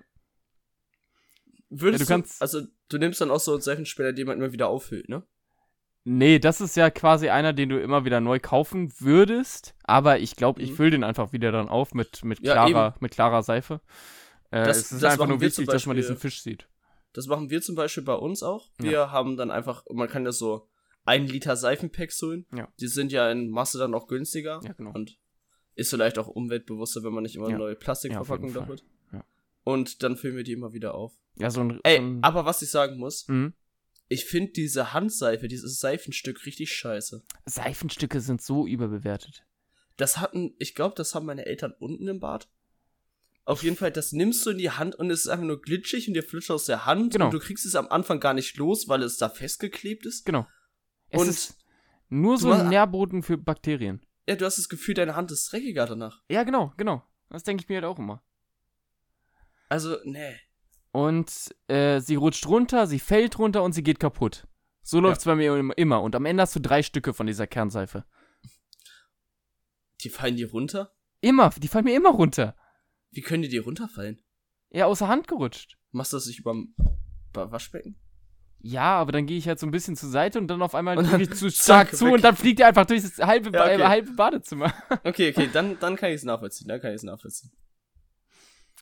[1.71, 4.37] Würdest Ja, du du, kannst- also du nimmst dann auch so einen Seifenspender, den man
[4.39, 5.23] immer wieder auffüllt, ne?
[6.05, 9.75] Nee, das ist ja quasi einer, den du immer wieder neu kaufen würdest.
[9.85, 10.77] Aber ich glaube, ich Mhm.
[10.77, 13.81] fülle den einfach wieder dann auf mit, mit, Ja, klarer, mit klarer Seife.
[14.51, 16.67] Äh, Das- es ist das einfach nur wichtig, dass man diesen Fisch sieht.
[17.13, 18.71] Das machen wir zum Beispiel bei uns auch.
[18.79, 20.69] Wir haben dann einfach, man kann ja so
[21.05, 22.47] ein Liter Seifenpacks holen.
[22.55, 22.69] Ja.
[22.81, 24.61] Die sind ja in Masse dann auch günstiger.
[24.63, 24.93] Ja, genau.
[24.93, 25.19] Und
[25.75, 27.59] ist vielleicht auch umweltbewusster, wenn man nicht immer Ja.
[27.59, 28.69] neue Ja, Plastikverpackungen Fall.
[28.69, 28.85] holt.
[29.13, 29.25] Ja.
[29.65, 31.13] Und dann füllen wir die immer wieder auf.
[31.37, 31.81] Ja, so ein.
[31.85, 33.55] Ey, so ein aber was ich sagen muss, Mhm.
[34.09, 37.23] ich finde diese Handseife, dieses Seifenstück richtig scheiße.
[37.47, 39.45] Seifenstücke sind so überbewertet.
[39.97, 42.49] Das hatten, ich glaube, das haben meine Eltern unten im Bad.
[43.45, 46.07] Auf jeden Fall, das nimmst du in die Hand und es ist einfach nur glitschig
[46.09, 47.27] und dir flutscht aus der Hand Genau.
[47.27, 50.25] und du kriegst es am Anfang gar nicht los, weil es da festgeklebt ist.
[50.25, 50.47] Genau.
[51.09, 51.57] Es Und ist
[52.09, 54.05] nur so ein Nährboden für Bakterien.
[54.29, 56.23] Ja, du hast das Gefühl, deine Hand ist dreckiger danach.
[56.29, 57.03] Ja, genau, genau.
[57.31, 58.23] Das denke ich mir halt auch immer.
[59.69, 60.37] Also, nee.
[60.93, 61.31] Und
[61.69, 64.47] äh, sie rutscht runter, sie fällt runter und sie geht kaputt.
[64.83, 66.03] So läuft's bei mir im- immer.
[66.03, 68.05] Und am Ende hast du drei Stücke von dieser Kernseife.
[70.03, 70.93] Die fallen die runter?
[71.21, 72.57] Immer, die fallen mir immer runter.
[73.13, 74.21] Wie können die dir runterfallen?
[74.71, 75.77] Ja, außer Hand gerutscht.
[75.91, 76.75] Machst du das nicht überm
[77.31, 77.97] über Waschbecken?
[78.63, 80.99] Ja, aber dann gehe ich halt so ein bisschen zur Seite und dann auf einmal
[80.99, 82.13] Und dann ich zu stark zu weg.
[82.15, 83.83] und dann fliegt er einfach durch das halbe, Ja, okay.
[83.85, 84.73] halbe Badezimmer.
[85.05, 86.69] Okay, okay, dann, dann kann ich es nachvollziehen.
[86.69, 87.51] Dann kann ich es nachvollziehen.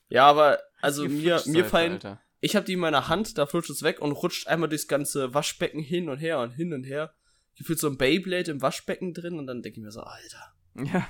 [0.08, 2.20] Ja, aber, also mir, mir fallen, Alter.
[2.40, 5.32] ich habe die in meiner Hand, da flutscht es weg und rutscht einmal durchs ganze
[5.34, 7.14] Waschbecken hin und her und hin und her.
[7.56, 11.06] Gefühlt so ein Beyblade im Waschbecken drin und dann denke ich mir so, Alter, Ja.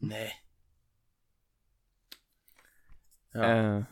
[0.00, 0.30] nee.
[3.34, 3.84] Ja, Äh,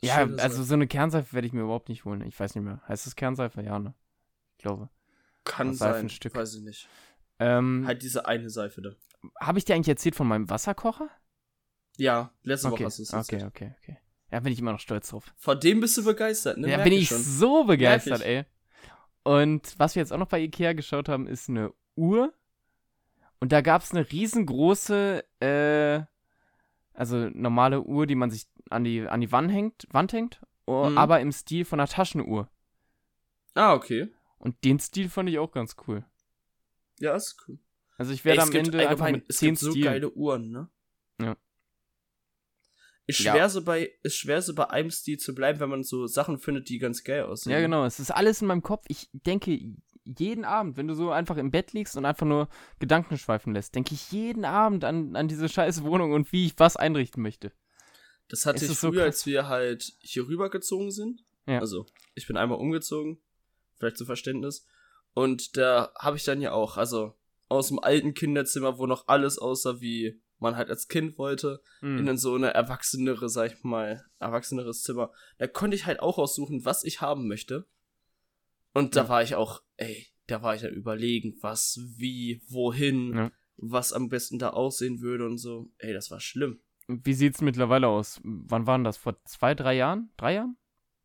[0.00, 2.20] ja, also so eine Kernseife werde ich mir überhaupt nicht holen.
[2.22, 2.80] Ich weiß nicht mehr.
[2.86, 3.62] Heißt das Kernseife?
[3.62, 3.94] Ja, ne?
[4.52, 4.88] Ich glaube.
[5.44, 6.34] kann sein, Seifenstück.
[6.34, 6.88] weiß ich nicht.
[7.38, 8.90] Ähm, Halt diese eine Seife da.
[9.40, 11.08] Habe ich dir eigentlich erzählt von meinem Wasserkocher?
[11.96, 13.44] Ja, letzte Okay, Woche hast du es okay, erzählt.
[13.44, 13.98] okay, okay.
[14.30, 15.32] Ja, bin ich immer noch stolz drauf.
[15.36, 16.68] Von dem bist du begeistert, ne?
[16.68, 17.22] ja, Merk bin ich schon.
[17.22, 18.44] so begeistert, ey.
[19.22, 22.32] Und was wir jetzt auch noch bei Ikea geschaut haben, ist eine Uhr.
[23.40, 26.02] Und da gab es eine riesengroße, äh,
[26.96, 30.88] also normale Uhr, die man sich an die, an die Wand hängt, Wand hängt, oh,
[30.90, 30.98] Mhm.
[30.98, 32.48] aber im Stil von einer Taschenuhr.
[33.54, 34.08] Ah, okay.
[34.38, 36.04] Und den Stil fand ich auch ganz cool.
[36.98, 37.58] Ja, ist cool.
[37.98, 39.84] Also ich werde es am gibt Ende einfach mit es 10 gibt so Stilen.
[39.84, 40.68] geile Uhren, ne?
[41.20, 41.36] Ja.
[43.06, 43.32] Ist Ja.
[43.32, 46.38] schwer, so bei, ist schwer so bei einem Stil zu bleiben, wenn man so Sachen
[46.38, 47.52] findet, die ganz geil aussehen.
[47.52, 47.84] Ja, genau.
[47.84, 48.84] Es ist alles in meinem Kopf.
[48.88, 49.58] Ich denke
[50.18, 53.74] jeden Abend, wenn du so einfach im Bett liegst und einfach nur Gedanken schweifen lässt,
[53.74, 57.52] denke ich jeden Abend an, an diese scheiß Wohnung und wie ich was einrichten möchte.
[58.28, 59.16] Das hatte Es ich so früher, krass.
[59.16, 61.24] als wir halt hier rübergezogen sind.
[61.46, 61.60] Ja.
[61.60, 63.20] Also, ich bin einmal umgezogen,
[63.78, 64.66] vielleicht zum Verständnis.
[65.14, 67.14] Und da habe ich dann ja auch, also
[67.48, 72.06] aus dem alten Kinderzimmer, wo noch alles aussah, wie man halt als Kind wollte, Hm.
[72.08, 75.12] in so eine erwachsenere, sag ich mal, erwachseneres Zimmer.
[75.38, 77.66] Da konnte ich halt auch aussuchen, was ich haben möchte.
[78.76, 79.08] Und da Ja.
[79.08, 83.32] war ich auch, ey, da war ich ja überlegen, was, wie, wohin, Ja.
[83.56, 85.72] was am besten da aussehen würde und so.
[85.78, 86.60] Ey, das war schlimm.
[86.86, 88.20] Wie sieht's mittlerweile aus?
[88.22, 88.96] Wann waren das?
[88.98, 90.10] Vor zwei, drei Jahren?
[90.18, 90.56] Drei Jahren?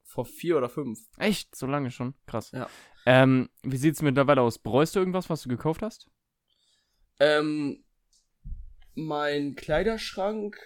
[0.03, 0.99] Vor vier oder fünf.
[1.17, 1.55] Echt?
[1.55, 2.13] So lange schon?
[2.27, 2.51] Krass.
[2.51, 2.69] Ja.
[3.05, 4.59] Ähm, wie sieht's mittlerweile aus?
[4.59, 6.09] Bereust du irgendwas, was du gekauft hast?
[7.19, 7.83] Ähm,
[8.95, 10.57] mein Kleiderschrank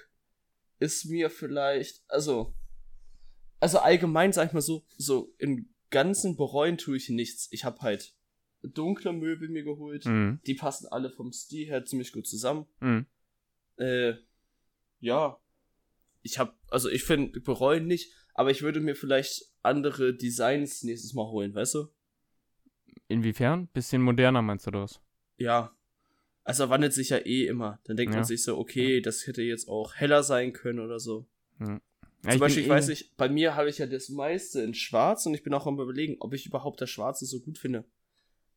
[0.79, 2.55] ist mir vielleicht, also,
[3.59, 7.47] also allgemein sag ich mal so, so im ganzen bereuen tue ich nichts.
[7.51, 8.13] Ich habe halt
[8.63, 10.05] dunkle Möbel mir geholt.
[10.05, 10.39] Mhm.
[10.45, 12.65] Die passen alle vom Stil her ziemlich gut zusammen.
[12.79, 13.05] Mhm.
[13.77, 14.13] Äh,
[14.99, 15.39] ja.
[16.21, 21.13] Ich habe, also ich finde, bereuen nicht, aber ich würde mir vielleicht andere Designs nächstes
[21.13, 21.87] Mal holen, weißt du?
[23.07, 23.67] Inwiefern?
[23.67, 24.99] Bisschen moderner meinst du das?
[25.37, 25.75] Ja.
[26.43, 27.79] Also wandelt sich ja eh immer.
[27.85, 28.19] Dann denkt Ja.
[28.19, 31.27] man sich so, okay, das hätte jetzt auch heller sein können oder so.
[32.25, 34.73] Ja, Zum Beispiel, ich weiß eh- nicht, bei mir habe ich ja das meiste in
[34.73, 37.85] schwarz und ich bin auch am überlegen, ob ich überhaupt das Schwarze so gut finde.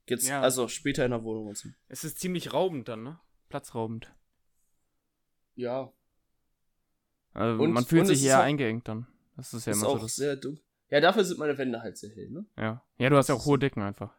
[0.07, 0.41] Jetzt, Ja.
[0.41, 1.69] also später in der Wohnung und so.
[1.89, 3.21] Es ist ziemlich raubend dann, ne?
[3.49, 4.13] Platzraubend.
[5.55, 5.93] Ja.
[7.35, 9.07] Also Und- man fühlt sich eher eingeengt dann.
[9.37, 10.17] Das ist ja ist immer so auch das.
[10.17, 10.63] sehr dunkel.
[10.91, 12.47] Ja, dafür sind meine Wände halt sehr hell, ne?
[12.57, 12.83] Ja.
[12.97, 14.17] ja, du hast ja auch hohe Decken einfach.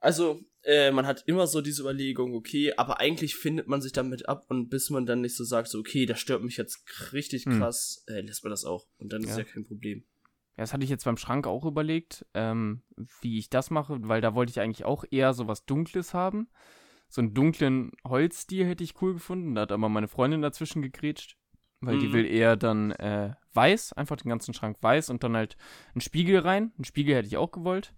[0.00, 4.28] Also, äh, man hat immer so diese Überlegung, okay, aber eigentlich findet man sich damit
[4.28, 7.44] ab und bis man dann nicht so sagt, so, okay, das stört mich jetzt richtig
[7.46, 7.58] Hm.
[7.58, 8.86] krass, äh, lässt man das auch.
[8.98, 9.38] Und dann ist Ja.
[9.38, 10.04] ja kein Problem.
[10.56, 12.82] Ja, das hatte ich jetzt beim Schrank auch überlegt, ähm,
[13.20, 16.48] wie ich das mache, weil da wollte ich eigentlich auch eher so was Dunkles haben.
[17.08, 19.54] So einen dunklen Holzstil hätte ich cool gefunden.
[19.54, 21.36] Da hat aber meine Freundin dazwischen gegrätscht,
[21.80, 22.12] weil die Mhm.
[22.12, 25.56] will eher dann äh, weiß, einfach den ganzen Schrank weiß und dann halt
[25.92, 26.72] einen Spiegel rein.
[26.76, 27.92] Einen Spiegel hätte ich auch gewollt,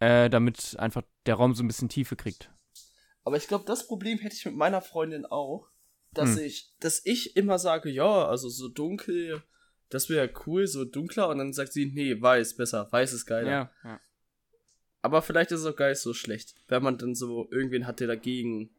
[0.00, 2.50] äh, damit einfach der Raum so ein bisschen Tiefe kriegt.
[3.24, 5.68] Aber ich glaube, das Problem hätte ich mit meiner Freundin auch,
[6.14, 6.44] dass Hm.
[6.44, 9.42] ich, dass ich immer sage, ja, also so dunkel,
[9.90, 13.50] das wäre cool, so dunkler, und dann sagt sie, nee, weiß besser, weiß ist geiler.
[13.50, 14.00] Ja, ja.
[15.02, 18.00] Aber vielleicht ist es auch gar nicht so schlecht, wenn man dann so irgendwen hat,
[18.00, 18.70] der dagegen,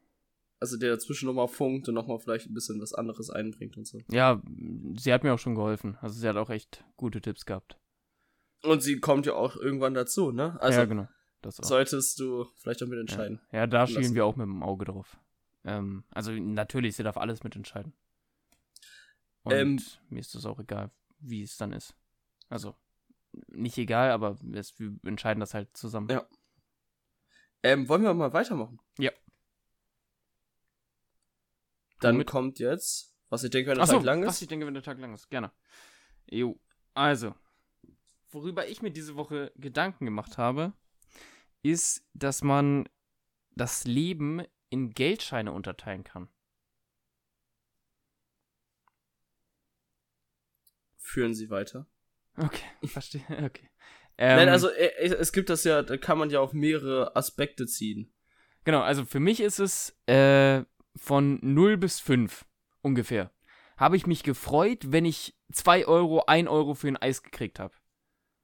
[0.59, 4.01] also der dazwischen nochmal funkt und nochmal vielleicht ein bisschen was anderes einbringt und so.
[4.11, 4.41] Ja,
[4.97, 5.97] sie hat mir auch schon geholfen.
[6.01, 7.77] Also sie hat auch echt gute Tipps gehabt.
[8.63, 10.59] Und sie kommt ja auch irgendwann dazu, ne?
[10.61, 11.07] Also ja, genau.
[11.41, 13.39] Das solltest du vielleicht auch mitentscheiden.
[13.51, 14.15] Ja, da schielen lassen.
[14.15, 15.17] wir auch mit dem Auge drauf.
[15.63, 17.93] Ähm, also natürlich, sie darf alles mitentscheiden.
[19.43, 21.95] Und Ähm, mir ist das auch egal, wie es dann ist.
[22.49, 22.75] Also,
[23.47, 26.09] nicht egal, aber es, wir entscheiden das halt zusammen.
[26.09, 26.27] Ja.
[27.63, 28.79] Ähm, wollen wir mal weitermachen?
[28.97, 29.11] Ja.
[31.99, 32.27] Dann Womit?
[32.27, 34.41] kommt jetzt, was ich denke, wenn der Achso, Tag lang was ist.
[34.43, 35.29] ich denke, wenn der Tag lang ist.
[35.29, 35.51] Gerne.
[36.29, 36.59] Jo,
[36.93, 37.33] also,
[38.29, 40.73] worüber ich mir diese Woche Gedanken gemacht habe,
[41.61, 42.87] ist, dass man
[43.55, 46.29] das Leben in Geldscheine unterteilen kann.
[50.97, 51.87] Führen Sie weiter.
[52.37, 53.23] Okay, verstehe.
[53.29, 53.69] Okay.
[54.17, 57.65] Ähm, Nein, also äh, es gibt das ja, da kann man ja auf mehrere Aspekte
[57.65, 58.13] ziehen.
[58.63, 60.63] Genau, also für mich ist es äh,
[60.95, 62.45] von 0 bis 5
[62.81, 63.31] ungefähr.
[63.77, 67.73] Habe ich mich gefreut, wenn ich 2 Euro, 1 Euro für ein Eis gekriegt habe.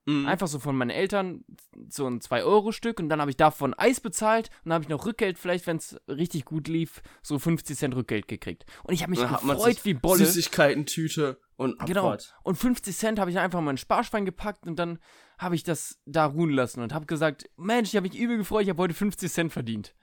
[0.05, 0.27] Mhm.
[0.27, 1.43] Einfach so von meinen Eltern
[1.89, 5.05] so ein 2-Euro-Stück und dann habe ich davon Eis bezahlt und dann habe ich noch
[5.05, 8.65] Rückgeld, vielleicht wenn es richtig gut lief, so 50 Cent Rückgeld gekriegt.
[8.83, 10.25] Und ich habe mich man gefreut wie Bolle.
[10.25, 12.11] Süßigkeiten-Tüte und Genau.
[12.11, 12.35] Abfahrt.
[12.43, 14.99] Und 50 Cent habe ich einfach in meinen Sparschwein gepackt und dann
[15.39, 18.63] habe ich das da ruhen lassen und habe gesagt, Mensch, ich habe mich übel gefreut,
[18.63, 19.95] ich habe heute 50 Cent verdient.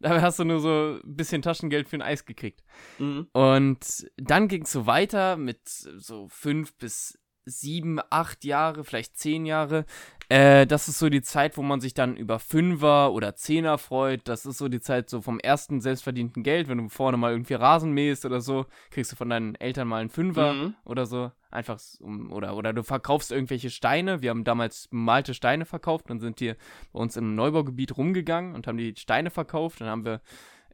[0.00, 2.62] Dabei hast du nur so ein bisschen Taschengeld für ein Eis gekriegt.
[2.98, 3.26] Mhm.
[3.32, 7.18] Und dann ging es so weiter mit so fünf bis
[7.48, 9.84] sieben, acht Jahre, vielleicht zehn Jahre.
[10.28, 14.28] Äh, das ist so die Zeit, wo man sich dann über Fünfer oder Zehner freut.
[14.28, 16.68] Das ist so die Zeit so vom ersten selbstverdienten Geld.
[16.68, 20.00] Wenn du vorne mal irgendwie Rasen mähst oder so, kriegst du von deinen Eltern mal
[20.00, 20.74] einen Fünfer Mhm.
[20.84, 21.32] oder so.
[21.50, 24.20] Einfach um, oder, oder du verkaufst irgendwelche Steine.
[24.20, 26.56] Wir haben damals bemalte Steine verkauft und sind hier
[26.92, 29.80] bei uns im Neubaugebiet rumgegangen und haben die Steine verkauft.
[29.80, 30.20] Dann haben wir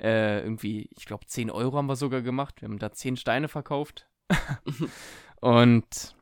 [0.00, 2.60] äh, irgendwie, ich glaube, 10 Euro haben wir sogar gemacht.
[2.60, 4.08] Wir haben da 10 Steine verkauft.
[5.40, 6.16] und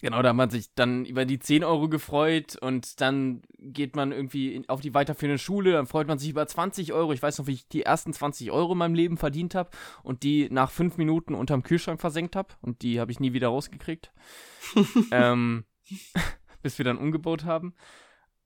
[0.00, 4.12] genau, da hat man sich dann über die 10 Euro gefreut und dann geht man
[4.12, 7.12] irgendwie in, auf die weiterführende Schule, dann freut man sich über 20 Euro.
[7.12, 9.70] Ich weiß noch, wie ich die ersten 20 Euro in meinem Leben verdient habe
[10.02, 13.48] und die nach fünf Minuten unterm Kühlschrank versenkt habe und die habe ich nie wieder
[13.48, 14.12] rausgekriegt.
[15.10, 15.64] ähm,
[16.62, 17.74] bis wir dann umgebaut haben.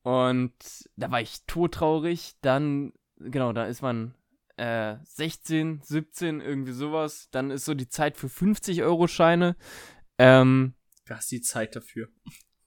[0.02, 0.52] Und
[0.96, 2.34] da war ich todtraurig.
[2.42, 4.14] Dann, genau, da ist man
[4.56, 7.28] äh, 16, 17, irgendwie sowas.
[7.30, 9.56] Dann ist so die Zeit für 50-Euro-Scheine.
[10.18, 10.74] Ähm,
[11.06, 12.08] da ist die Zeit dafür.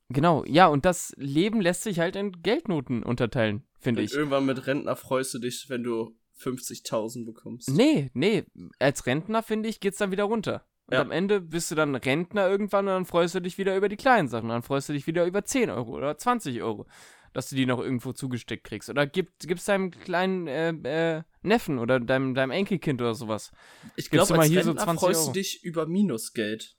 [0.10, 4.14] Genau, ja, und das Leben lässt sich halt in Geldnoten unterteilen, finde ich.
[4.14, 7.70] Irgendwann mit Rentner freust du dich, wenn du 50.000 bekommst.
[7.70, 8.46] Nee, nee,
[8.80, 10.66] als Rentner, finde ich, geht's dann wieder runter.
[10.86, 11.02] Und Ja.
[11.02, 13.98] am Ende bist du dann Rentner irgendwann und dann freust du dich wieder über die
[13.98, 14.48] kleinen Sachen.
[14.50, 16.88] Dann freust du dich wieder über 10 Euro oder 20 Euro,
[17.34, 18.90] dass du die noch irgendwo zugesteckt kriegst.
[18.90, 20.70] Oder gib, gibst deinem kleinen äh,
[21.18, 23.52] äh, Neffen oder deinem, deinem Enkelkind oder sowas.
[23.98, 25.34] Ich glaube, du mal als hier so Rentner 20 freust Euro?
[25.34, 26.78] du dich über Minusgeld.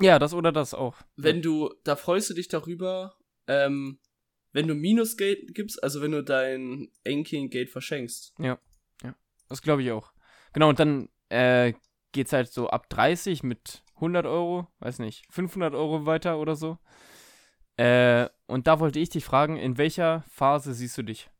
[0.00, 0.96] Ja, das oder das auch.
[1.16, 4.00] Wenn du, da freust du dich darüber, ähm,
[4.52, 8.34] wenn du Minusgeld gibst, also wenn du dein Enkeln Geld verschenkst.
[9.50, 10.12] Das glaube ich auch.
[10.54, 11.74] Genau, und dann äh,
[12.12, 16.78] geht's halt so ab 30 mit 100 Euro, weiß nicht, 500 Euro weiter oder so.
[17.76, 21.30] Äh, und da wollte ich dich fragen, in welcher Phase siehst du dich?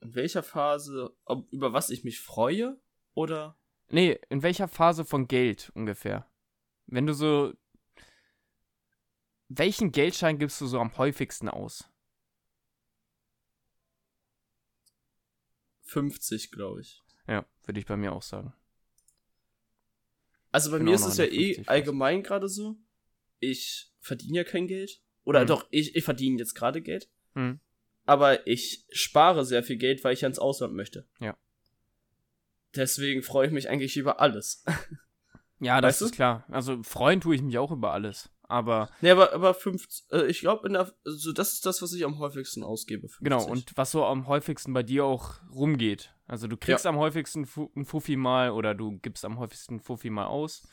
[0.00, 2.80] In welcher Phase, ob, über was ich mich freue
[3.14, 6.26] oder Nee, in welcher Phase von Geld ungefähr?
[6.86, 7.52] Wenn du so.
[9.48, 11.88] Welchen Geldschein gibst du so am häufigsten aus?
[15.82, 17.02] 50, glaube ich.
[17.28, 18.52] Ja, würde ich bei mir auch sagen.
[20.50, 21.68] Also bei mir ist es ja eh 50 fast.
[21.68, 22.76] allgemein gerade so.
[23.40, 25.00] Ich verdiene ja kein Geld.
[25.24, 25.46] Oder Hm.
[25.46, 27.08] doch, ich, ich verdiene jetzt gerade Geld.
[27.34, 27.60] Hm.
[28.06, 31.08] Aber ich spare sehr viel Geld, weil ich ans Ausland möchte.
[31.20, 31.36] Ja.
[32.76, 34.64] Deswegen freue ich mich eigentlich über alles.
[35.60, 36.04] Ja, das Weißt du?
[36.06, 36.44] ist klar.
[36.48, 38.30] Also freuen tue ich mich auch über alles.
[38.42, 41.92] Aber nee, aber, aber 50, äh, ich glaube, in der, also das ist das, was
[41.94, 43.08] ich am häufigsten ausgebe.
[43.08, 43.24] 50.
[43.24, 46.14] Genau, und was so am häufigsten bei dir auch rumgeht.
[46.26, 50.10] Also du kriegst am häufigsten Fu ein Fuffi mal oder du gibst am häufigsten Fuffi
[50.10, 50.66] mal aus.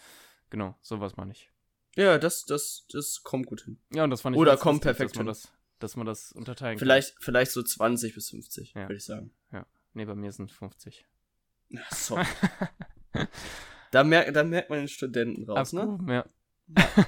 [0.49, 1.49] Genau, sowas meine ich.
[1.95, 3.79] Ja, das, das, das kommt gut hin.
[3.93, 5.33] Ja, und das fand ich Oder kommt perfekt dass man hin.
[5.33, 8.81] das, dass man das unterteilen Vielleicht, vielleicht so 20 bis 50, Ja.
[8.83, 9.31] würde ich sagen.
[9.51, 9.65] kann.
[9.93, 11.05] Nee, bei mir sind 50.
[11.89, 12.25] Sorry.
[13.91, 15.81] da, merkt, da merkt man den Studenten raus, ne?
[15.81, 16.25] Abgehoben, ja.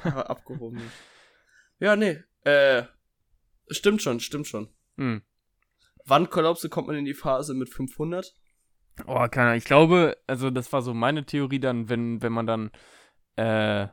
[0.04, 0.82] Aber abgehoben.
[1.80, 2.23] Ja, nee.
[2.43, 2.84] Äh,
[3.69, 4.69] stimmt schon, stimmt schon.
[4.97, 5.21] Hm.
[6.06, 8.34] Wann glaubst du, kommt man in die Phase mit 500?
[9.08, 9.58] Oh, keine Ahnung.
[9.58, 12.71] Ich glaube, also das war so meine Theorie dann, wenn, wenn man dann
[13.36, 13.88] äh,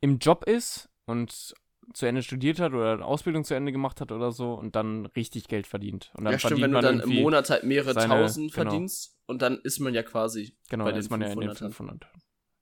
[0.00, 1.54] im Job ist und
[1.92, 5.06] zu Ende studiert hat oder eine Ausbildung zu Ende gemacht hat oder so und dann
[5.06, 6.12] richtig Geld verdient.
[6.16, 8.70] Und dann ja, stimmt, wenn du man dann im Monat halt mehrere seine- tausend genau.
[8.70, 10.56] verdienst und dann ist man ja quasi.
[10.70, 11.58] Genau, bei dann den ist man ja in den 500ern.
[11.58, 12.06] 500.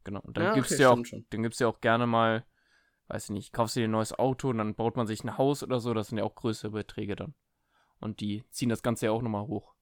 [0.05, 0.21] Genau.
[0.21, 1.25] Und dann Ja, gibt's okay, ja auch, schon.
[1.31, 2.45] dann gibt's ja auch gerne mal,
[3.09, 5.39] weiß ich nicht, kaufst du dir ein neues Auto und dann baut man sich ein
[5.39, 5.95] Haus oder so.
[5.95, 7.35] Das sind ja auch größere Beträge dann.
[8.01, 9.75] Und die ziehen das Ganze ja auch nochmal hoch.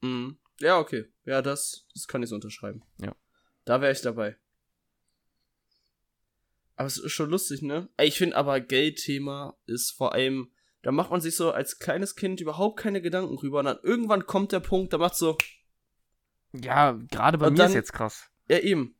[0.00, 0.38] Mhm.
[0.60, 1.12] Ja, okay.
[1.24, 2.82] Ja, das, das kann ich so unterschreiben.
[3.00, 3.14] Ja.
[3.66, 4.36] Da wäre ich dabei.
[6.76, 7.88] Aber es ist schon lustig, ne?
[8.00, 10.50] Ich finde aber Geldthema ist vor allem,
[10.82, 14.26] da macht man sich so als kleines Kind überhaupt keine Gedanken rüber und dann irgendwann
[14.26, 15.36] kommt der Punkt, da macht so,
[16.52, 18.30] Ja, gerade bei mir dann- ist jetzt krass.
[18.48, 18.94] ja eben.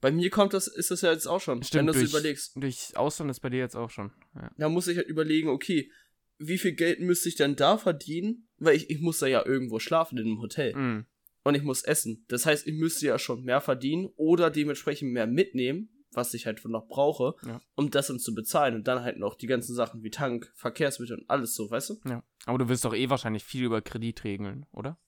[0.00, 2.10] Bei mir kommt das, ist das ja jetzt auch schon, wenn Stimmt, du es durch,
[2.10, 2.52] überlegst.
[2.54, 4.12] durch Ausland ist bei dir jetzt auch schon.
[4.36, 4.50] Ja.
[4.56, 5.90] Da muss ich halt überlegen, okay,
[6.38, 8.46] wie viel Geld müsste ich denn da verdienen?
[8.58, 10.72] Weil ich, ich muss da ja irgendwo schlafen in einem Hotel.
[10.76, 11.06] Mm,
[11.42, 12.24] und ich muss essen.
[12.28, 16.64] Das heißt, ich müsste ja schon mehr verdienen oder dementsprechend mehr mitnehmen, was ich halt
[16.64, 17.60] noch brauche, Ja.
[17.74, 21.18] um das dann zu bezahlen und dann halt noch die ganzen Sachen wie Tank, Verkehrsmittel
[21.18, 22.00] und alles so, weißt du?
[22.08, 22.22] ja.
[22.46, 24.98] Aber du wirst doch eh wahrscheinlich viel über Kredit regeln, oder?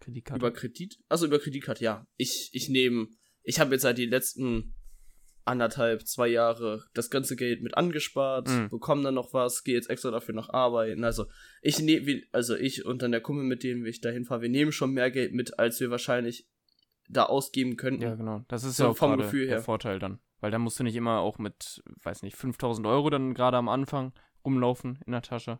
[0.00, 0.38] Kreditkarte.
[0.38, 0.98] Über Kredit?
[1.08, 2.06] Also über Kreditkarte, ja.
[2.16, 3.08] Ich, ich nehme,
[3.42, 4.74] ich habe jetzt seit die letzten
[5.44, 8.68] anderthalb, zwei Jahre das ganze Geld mit angespart, Mhm.
[8.68, 11.04] bekomme dann noch was, gehe jetzt extra dafür noch arbeiten.
[11.04, 11.24] Also
[11.62, 14.72] ich nehme, also ich und dann der Kumpel, mit dem ich dahin fahre, wir nehmen
[14.72, 16.46] schon mehr Geld mit, als wir wahrscheinlich
[17.08, 18.02] da ausgeben könnten.
[18.02, 18.44] ja, genau.
[18.48, 19.62] Das ist So ja auch vom Gefühl der her.
[19.62, 20.18] Vorteil dann.
[20.40, 23.68] Weil da musst du nicht immer auch mit, weiß nicht, 5000 Euro dann gerade am
[23.68, 24.12] Anfang
[24.44, 25.58] rumlaufen in der Tasche.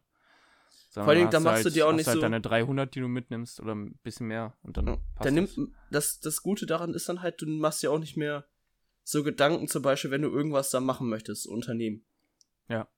[0.91, 2.95] Sondern Vor allen Dingen, hast da machst du dir auch nicht halt so- deine 300,
[2.95, 4.97] die du mitnimmst oder ein bisschen mehr und dann Ja.
[5.15, 5.51] passt Dann nimmt,
[5.91, 6.21] das.
[6.21, 8.47] das, Gute daran ist dann halt, du machst ja auch nicht mehr
[9.05, 12.05] so Gedanken, zum Beispiel, wenn du irgendwas da machen möchtest, Unternehmen.
[12.69, 12.89] Ja.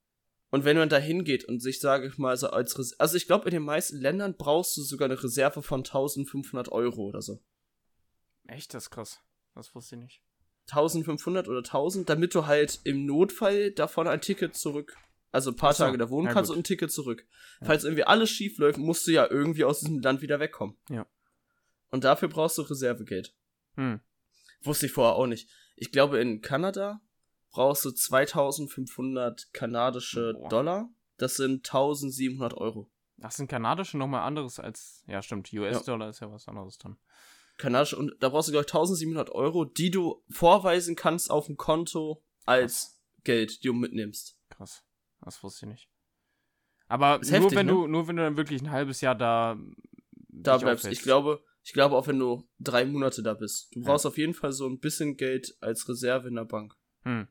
[0.51, 3.26] Und wenn man da hingeht und sich, sage ich mal, so als Res also ich
[3.26, 7.40] glaube, in den meisten Ländern brauchst du sogar eine Reserve von 1500 Euro oder so.
[8.47, 9.20] Echt, das ist krass.
[9.55, 10.22] Das wusste ich nicht.
[10.70, 14.97] 1500 oder 1000, damit du halt im Notfall davon ein Ticket zurück,
[15.32, 16.57] also ein paar so, Tage da wohnen ja kannst gut.
[16.57, 17.26] und ein Ticket zurück.
[17.61, 17.66] Ja.
[17.66, 20.76] Falls irgendwie alles schief läuft, musst du ja irgendwie aus diesem Land wieder wegkommen.
[20.88, 21.07] Ja.
[21.91, 23.34] Und dafür brauchst du Reservegeld.
[23.74, 24.01] Hm.
[24.62, 25.51] Wusste ich vorher auch nicht.
[25.76, 27.01] Ich glaube, in Kanada
[27.51, 30.49] brauchst du 2500 kanadische Boah.
[30.49, 32.91] Dollar das sind 1700 Euro.
[33.18, 35.05] Das sind kanadische nochmal anderes als.
[35.07, 35.53] Ja, stimmt.
[35.53, 36.97] US-Dollar ist ja was anderes dann.
[37.61, 41.56] Kanadische, und da brauchst du, glaube ich, 1700 Euro, die du vorweisen kannst auf dem
[41.56, 44.36] Konto als Geld, die du mitnimmst.
[44.48, 44.82] Krass.
[45.22, 45.88] Das wusste ich nicht.
[46.88, 47.72] Aber Ist nur heftig, wenn ne?
[47.72, 49.56] du, nur wenn du dann wirklich ein halbes Jahr da.
[50.28, 50.84] Da bleibst.
[50.84, 51.00] aufhältst.
[51.00, 53.68] Ich glaube, ich glaube auch wenn du drei Monate da bist.
[53.74, 53.86] Du Ja.
[53.86, 56.74] brauchst auf jeden Fall so ein bisschen Geld als Reserve in der Bank.
[57.02, 57.28] Hm.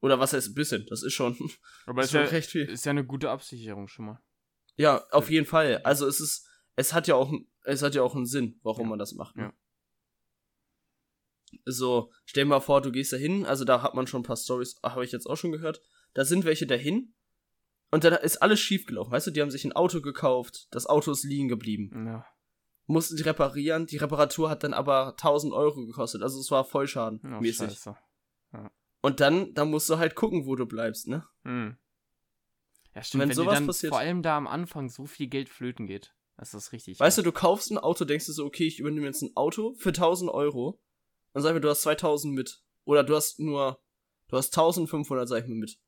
[0.00, 0.86] Oder was heißt ein bisschen?
[0.88, 1.36] Das ist schon,
[1.86, 2.64] Aber ist ist schon ja, recht viel.
[2.64, 4.22] ist ja eine gute Absicherung schon mal.
[4.76, 5.78] Ja, auf jeden Fall.
[5.84, 7.32] Also es ist, es hat ja auch,
[7.74, 8.88] es hat ja auch einen Sinn, warum Ja.
[8.90, 9.36] man das macht.
[9.36, 9.42] Ne?
[9.44, 9.52] Ja.
[11.64, 14.24] So, stell dir mal vor, du gehst da hin, also da hat man schon ein
[14.24, 15.80] paar Stories, habe ich jetzt auch schon gehört.
[16.14, 17.14] Da sind welche dahin
[17.90, 19.10] und dann ist alles schief gelaufen.
[19.12, 22.06] Weißt du, die haben sich ein Auto gekauft, das Auto ist liegen geblieben.
[22.06, 22.26] Ja.
[22.86, 26.68] Mussten die reparieren, die Reparatur hat dann aber 1000 Euro gekostet, also es war Oh,
[26.68, 27.68] Vollschadenmäßig.
[27.70, 27.96] scheiße.
[29.02, 31.26] und dann, dann musst du halt gucken, wo du bleibst, ne?
[31.44, 31.76] Hm.
[32.94, 33.22] Ja, stimmt.
[33.22, 36.14] Wenn Wenn, sowas dann passiert- vor allem da am Anfang so viel Geld flöten geht.
[36.38, 36.98] Das ist richtig.
[37.00, 39.74] Weißt du, du kaufst ein Auto, denkst du so, okay, ich übernehme jetzt ein Auto
[39.74, 40.80] für 1000 Euro.
[41.34, 42.62] Dann sag ich mir, du hast 2000 mit.
[42.84, 43.80] Oder du hast nur,
[44.28, 45.78] du hast 1500, sag ich mir mit.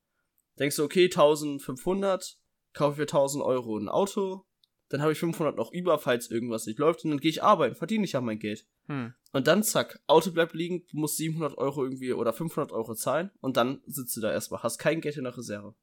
[0.59, 2.37] Denkst du, okay, 1500,
[2.73, 4.45] kaufe ich für 1000 Euro ein Auto.
[4.89, 7.05] Dann habe ich 500 noch über, falls irgendwas nicht läuft.
[7.05, 8.67] Und dann gehe ich arbeiten, verdiene ich ja mein Geld.
[8.87, 9.13] Hm.
[9.31, 13.31] Und dann zack, Auto bleibt liegen, du musst 700 Euro irgendwie oder 500 Euro zahlen.
[13.39, 15.75] Und dann sitzt du da erstmal, hast kein Geld in der Reserve.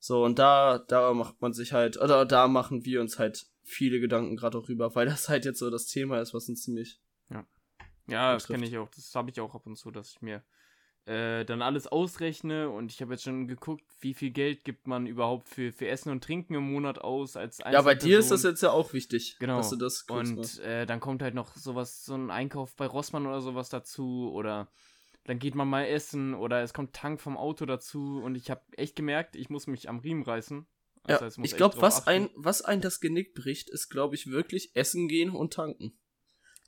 [0.00, 0.04] Ja.
[0.04, 4.00] So, und da, da macht man sich halt, oder da machen wir uns halt viele
[4.00, 7.00] Gedanken gerade auch rüber, weil das halt jetzt so das Thema ist, was uns ziemlich.
[8.10, 8.60] Ja, das betrifft.
[8.62, 8.88] kenne ich auch.
[8.94, 10.42] Das habe ich auch ab und zu, dass ich mir
[11.04, 15.06] äh, dann alles ausrechne und ich habe jetzt schon geguckt, wie viel Geld gibt man
[15.06, 18.44] überhaupt für, für Essen und Trinken im Monat aus als Ja, bei dir ist das
[18.44, 19.58] jetzt ja auch wichtig, Genau.
[19.58, 22.86] dass du das kurz Und äh, dann kommt halt noch sowas, so ein Einkauf bei
[22.86, 24.68] Rossmann oder sowas dazu oder
[25.28, 28.62] dann geht man mal essen oder es kommt Tank vom Auto dazu und ich habe
[28.78, 30.66] echt gemerkt, ich muss mich am Riemen reißen.
[31.06, 32.08] Ja, heißt, muss ich glaube, was achten.
[32.08, 35.98] ein, was ein das Genick bricht, ist, glaube ich, wirklich essen gehen und tanken.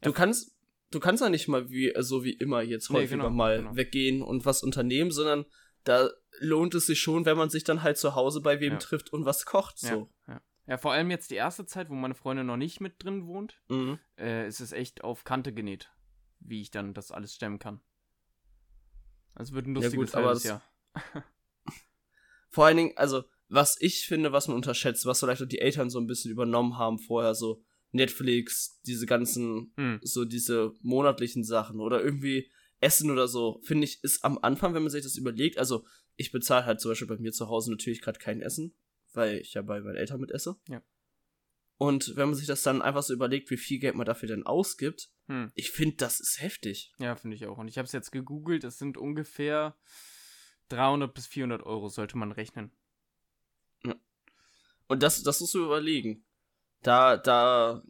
[0.02, 0.14] Du Ja.
[0.14, 0.54] kannst,
[0.90, 3.76] du kannst ja nicht mal wie, so wie immer jetzt Nee, häufiger genau, mal genau.
[3.76, 5.46] weggehen und was unternehmen, sondern
[5.84, 8.78] da lohnt es sich schon, wenn man sich dann halt zu Hause bei wem Ja.
[8.78, 10.10] trifft und was kocht, so.
[10.28, 10.42] Ja, ja.
[10.66, 13.58] ja, vor allem jetzt die erste Zeit, wo meine Freundin noch nicht mit drin wohnt,
[13.70, 13.98] Mhm.
[14.18, 15.90] äh, ist es echt auf Kante genäht,
[16.40, 17.80] wie ich dann das alles stemmen kann.
[19.34, 20.62] Also wird ein Ja, lustiges gut, aber halbes das- Jahr.
[22.50, 25.90] Vor allen Dingen, also, was ich finde, was man unterschätzt, was vielleicht auch die Eltern
[25.90, 27.62] so ein bisschen übernommen haben vorher, so
[27.92, 30.00] Netflix, diese ganzen, Hm.
[30.02, 32.50] so diese monatlichen Sachen oder irgendwie
[32.80, 35.84] Essen oder so, finde ich, ist am Anfang, wenn man sich das überlegt, also
[36.16, 38.74] ich bezahle halt zum Beispiel bei mir zu Hause natürlich gerade kein Essen,
[39.12, 40.56] weil ich ja bei meinen Eltern mit esse.
[40.68, 40.82] Ja.
[41.80, 44.44] Und wenn man sich das dann einfach so überlegt, wie viel Geld man dafür denn
[44.44, 45.50] ausgibt, Hm.
[45.54, 46.92] ich finde, das ist heftig.
[46.98, 47.56] Ja, finde ich auch.
[47.56, 49.74] Und ich habe es jetzt gegoogelt, es sind ungefähr
[50.68, 52.70] 300 bis 400 Euro, sollte man rechnen.
[54.88, 56.22] Und das, das musst du überlegen.
[56.82, 57.82] Da, da,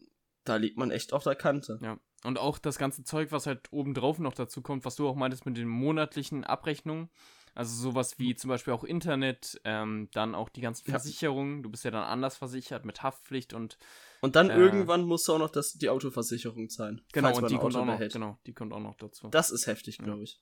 [0.45, 1.77] da liegt man echt auf der Kante.
[1.81, 1.99] Ja.
[2.23, 5.45] Und auch das ganze Zeug, was halt obendrauf noch dazu kommt, was du auch meintest
[5.45, 7.09] mit den monatlichen Abrechnungen.
[7.53, 10.91] Also sowas wie zum Beispiel auch Internet, ähm, dann auch die ganzen Ja.
[10.97, 11.63] Versicherungen.
[11.63, 13.77] Du bist ja dann anders versichert mit Haftpflicht und
[14.21, 14.55] Und dann Äh.
[14.57, 17.01] irgendwann musst du auch noch das, die Autoversicherung zahlen.
[17.11, 19.27] genau, und die kommt auch noch, genau, die kommt auch noch dazu.
[19.29, 20.05] Das ist heftig, Ja.
[20.05, 20.41] glaube ich.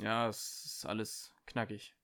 [0.00, 1.94] Ja, es ist alles knackig.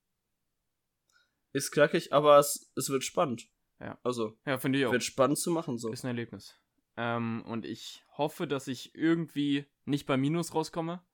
[1.53, 3.49] Ist knackig, aber es, es wird spannend.
[3.79, 3.99] Ja.
[4.03, 4.93] Also, Ja, finde ich auch.
[4.93, 5.93] wird spannend zu machen so.
[5.93, 6.59] Ist ein Erlebnis.
[6.97, 11.05] Ähm, und ich hoffe, dass ich irgendwie nicht bei Minus rauskomme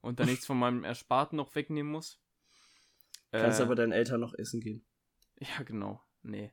[0.00, 2.20] und da nichts von meinem Ersparten noch wegnehmen muss.
[3.32, 4.84] Kannst Äh, aber deinen Eltern noch essen gehen.
[5.38, 6.02] Ja, genau.
[6.22, 6.52] Nee.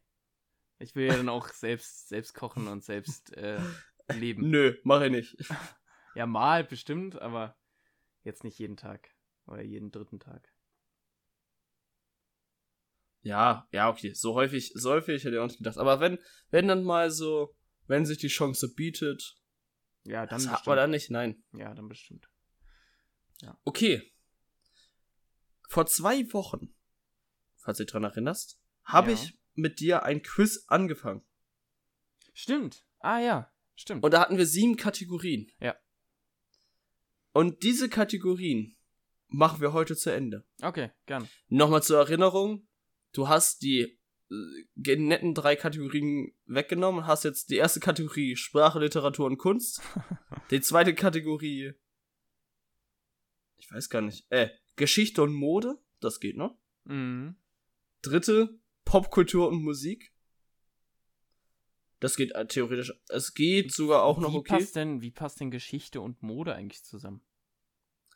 [0.79, 3.59] Ich will ja dann auch selbst, selbst kochen und selbst äh,
[4.13, 4.49] leben.
[4.49, 5.37] Nö, mach ich nicht.
[6.15, 7.55] Ja, mal bestimmt, aber
[8.23, 9.11] jetzt nicht jeden Tag.
[9.45, 10.51] Oder jeden dritten Tag.
[13.21, 14.13] Ja, ja, okay.
[14.13, 15.77] So häufig, so häufig hätte ich auch nicht gedacht.
[15.77, 16.17] Aber wenn,
[16.49, 19.35] wenn dann mal so, wenn sich die Chance bietet,
[20.05, 21.43] Ja, dann das hat man dann nicht, nein.
[21.53, 22.27] Ja, dann bestimmt.
[23.63, 24.11] Okay.
[25.69, 26.73] Vor zwei Wochen,
[27.57, 29.13] falls du dich dran erinnerst, habe Ja.
[29.17, 31.23] ich mit dir ein Quiz angefangen.
[32.33, 32.85] Stimmt.
[32.99, 34.03] Ah ja, stimmt.
[34.03, 35.51] Und da hatten wir sieben Kategorien.
[35.59, 35.75] Ja.
[37.33, 38.75] Und diese Kategorien
[39.27, 40.45] machen wir heute zu Ende.
[40.61, 41.27] okay, gern.
[41.49, 42.67] Nochmal zur Erinnerung,
[43.13, 43.99] du hast die
[44.31, 49.81] äh, netten drei Kategorien weggenommen, hast jetzt die erste Kategorie Sprache, Literatur und Kunst,
[50.51, 51.73] die zweite Kategorie,
[53.57, 56.57] ich weiß gar nicht, äh, Geschichte und Mode, das geht noch.
[56.85, 57.35] Mhm.
[58.01, 60.13] Dritte, Popkultur und Musik.
[61.99, 64.57] Das geht äh, theoretisch, es geht sogar auch noch wie okay.
[64.59, 67.21] Passt denn, wie passt denn Geschichte und Mode eigentlich zusammen?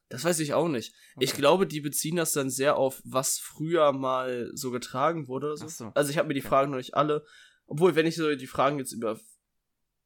[0.09, 0.93] Das weiß ich auch nicht.
[1.19, 1.39] Ich Okay.
[1.39, 5.47] glaube, die beziehen das dann sehr auf, was früher mal so getragen wurde.
[5.47, 5.67] Oder so.
[5.67, 5.85] So.
[5.95, 6.49] Also ich habe mir die Okay.
[6.49, 7.25] Fragen noch nicht alle.
[7.65, 9.19] Obwohl, wenn ich so die Fragen jetzt über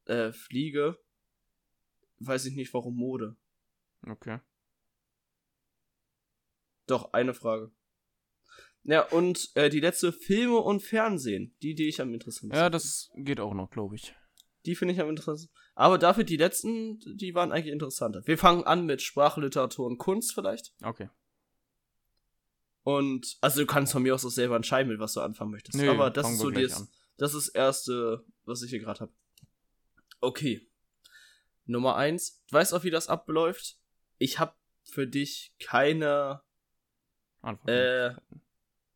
[0.04, 0.96] äh, fliege,
[2.20, 3.36] weiß ich nicht, warum Mode.
[4.06, 4.38] Okay.
[6.86, 7.72] Doch, eine Frage.
[8.84, 11.56] Ja, und äh, die letzte Filme und Fernsehen.
[11.60, 14.14] Die, die ich am interessantesten Ja, das geht auch noch, glaube ich.
[14.64, 15.52] Die finde ich am interessantesten.
[15.74, 18.22] Aber dafür die letzten, die waren eigentlich interessanter.
[18.26, 20.72] Wir fangen an mit Sprache, Literatur und Kunst vielleicht.
[20.82, 21.08] Okay.
[22.82, 25.76] Und, also du kannst von mir aus auch selber entscheiden, mit was du anfangen möchtest.
[25.76, 29.12] Nö, Aber das ist so das, das ist das erste, was ich hier gerade habe.
[30.20, 30.70] Okay.
[31.64, 32.44] Nummer eins.
[32.48, 33.80] Du weißt auch, wie das abläuft.
[34.18, 36.42] Ich habe für dich keine
[37.46, 37.70] Antwort.
[37.70, 38.14] äh,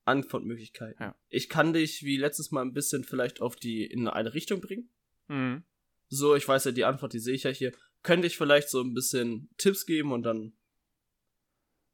[0.05, 1.03] Antwortmöglichkeiten.
[1.03, 1.14] Ja.
[1.28, 4.90] Ich kann dich wie letztes Mal ein bisschen vielleicht auf die in eine Richtung bringen.
[5.28, 5.64] Mhm.
[6.09, 7.72] So, ich weiß ja die Antwort, die sehe ich ja hier.
[8.03, 10.53] Könnte ich vielleicht so ein bisschen Tipps geben und dann.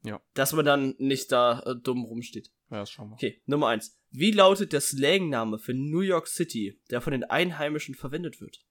[0.02, 0.22] Ja.
[0.34, 2.50] Dass man dann nicht da äh, dumm rumsteht.
[2.70, 3.14] Ja, das schauen wir.
[3.14, 3.98] Okay, Nummer eins.
[4.10, 8.64] Wie lautet der Slangname für New York City, der von den Einheimischen verwendet wird?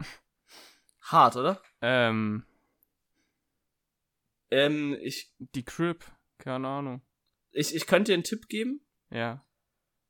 [1.00, 1.62] Hart, oder?
[1.80, 2.44] Ähm,
[4.56, 6.04] Ähm, ich, die Crip.
[6.38, 7.02] Keine Ahnung.
[7.50, 8.86] ich, ich könnte dir einen Tipp geben.
[9.10, 9.46] Ja.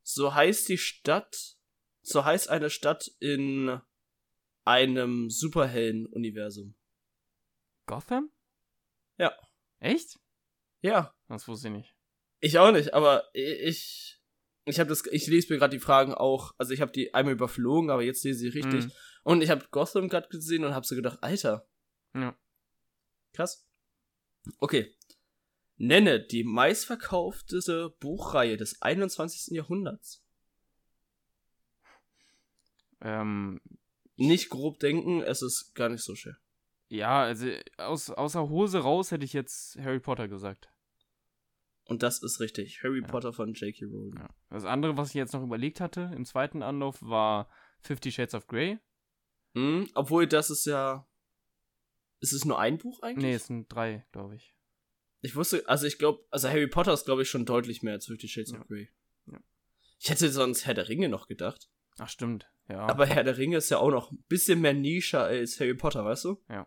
[0.02, 1.56] So heißt die Stadt,
[2.02, 3.80] so heißt eine Stadt in
[4.64, 6.74] einem Superhelden-Universum.
[7.86, 8.30] Gotham?
[9.18, 9.32] Ja.
[9.78, 10.18] Echt?
[10.82, 11.96] Ja, Das wusste ich nicht.
[12.40, 14.20] ich auch nicht, aber ich,
[14.64, 17.34] ich habe das, ich lese mir gerade die Fragen auch, also ich habe die einmal
[17.34, 18.84] überflogen, aber jetzt lese ich sie richtig.
[18.86, 18.92] Mhm.
[19.24, 21.68] Und ich habe Gotham gerade gesehen und habe so gedacht, Alter,
[22.14, 22.38] Ja.
[23.32, 23.66] krass.
[24.58, 24.94] Okay.
[25.76, 29.54] Nenne die meistverkaufteste Buchreihe des 21.
[29.54, 30.24] Jahrhunderts.
[33.00, 33.60] Ähm,
[34.16, 36.36] Nicht grob denken, es ist gar nicht so schwer.
[36.88, 40.70] ja, also aus, außer Hose raus hätte ich jetzt Harry Potter gesagt.
[41.84, 42.82] Und das ist richtig.
[42.82, 43.06] Harry Ja.
[43.06, 43.84] Potter von J.K.
[43.86, 44.16] Rowling.
[44.18, 44.28] Ja.
[44.50, 47.48] Das andere, was ich jetzt noch überlegt hatte im zweiten Anlauf, war
[47.80, 48.78] Fifty Shades of Grey.
[49.52, 51.06] Mhm, obwohl das ist ja.
[52.20, 53.24] Ist es nur ein Buch eigentlich?
[53.24, 54.54] Nee, es sind drei, glaube ich.
[55.22, 58.06] Ich wusste, also ich glaube, also Harry Potter ist glaube ich schon deutlich mehr als
[58.06, 58.60] Fifty Shades Ja.
[58.60, 58.88] of Grey.
[59.26, 59.40] Ja.
[59.98, 61.68] Ich hätte sonst Herr der Ringe noch gedacht.
[61.98, 62.46] Ach, stimmt.
[62.68, 62.86] Ja.
[62.86, 66.04] Aber Herr der Ringe ist ja auch noch ein bisschen mehr Nische als Harry Potter,
[66.04, 66.42] weißt du?
[66.48, 66.66] Ja.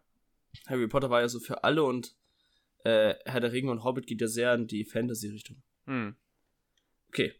[0.68, 2.16] Harry Potter war ja so für alle und
[2.84, 5.62] äh, Herr der Ringe und Hobbit geht ja sehr in die Fantasy-Richtung.
[5.86, 6.16] Hm.
[7.10, 7.34] Okay.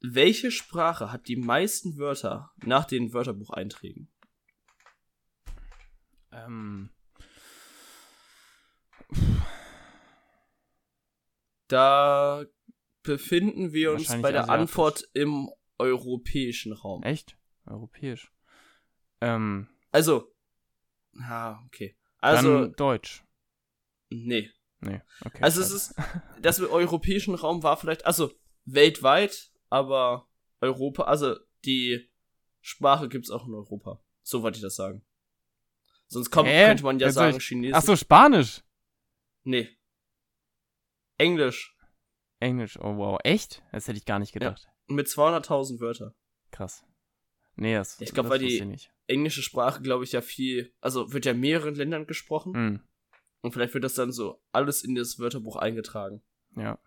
[0.00, 4.08] Welche Sprache hat die meisten Wörter nach den Wörterbucheinträgen?
[6.44, 6.90] Ähm,
[11.68, 12.44] Da
[13.02, 14.60] befinden wir uns bei der asiatisch.
[14.60, 17.02] Antwort im europäischen Raum.
[17.02, 17.36] echt?
[17.66, 18.32] Europäisch.
[19.20, 20.32] Ähm, Also,
[21.20, 21.96] ah, okay.
[22.18, 23.24] Also, Deutsch.
[24.10, 24.50] nee.
[24.80, 25.42] Nee, okay.
[25.42, 25.94] Also es ist,
[26.42, 28.30] das mit europäischen Raum war vielleicht, also
[28.66, 30.28] weltweit, aber
[30.60, 32.10] Europa, also die
[32.60, 34.02] Sprache gibt's auch in Europa.
[34.22, 35.04] So wollte ich das sagen.
[36.08, 36.66] Sonst kommt, Hä?
[36.66, 37.74] könnte man ja Jetzt sagen ich- Chinesisch.
[37.76, 38.62] Ach so, Spanisch.
[39.44, 39.68] Nee.
[41.18, 41.76] Englisch.
[42.40, 42.78] Englisch.
[42.78, 43.62] Oh wow, echt?
[43.72, 44.68] Das hätte ich gar nicht gedacht.
[44.88, 46.14] Mit 200.000 Wörter.
[46.50, 46.84] Krass.
[47.56, 48.78] Nee, das, Ich glaub, das weil die-.
[49.08, 52.54] Englische Sprache, glaube ich, ja viel, also wird ja in mehreren Ländern gesprochen.
[52.54, 52.80] Hm.
[53.40, 56.22] Und vielleicht wird das dann so alles in das Wörterbuch eingetragen.
[56.56, 56.78] Ja.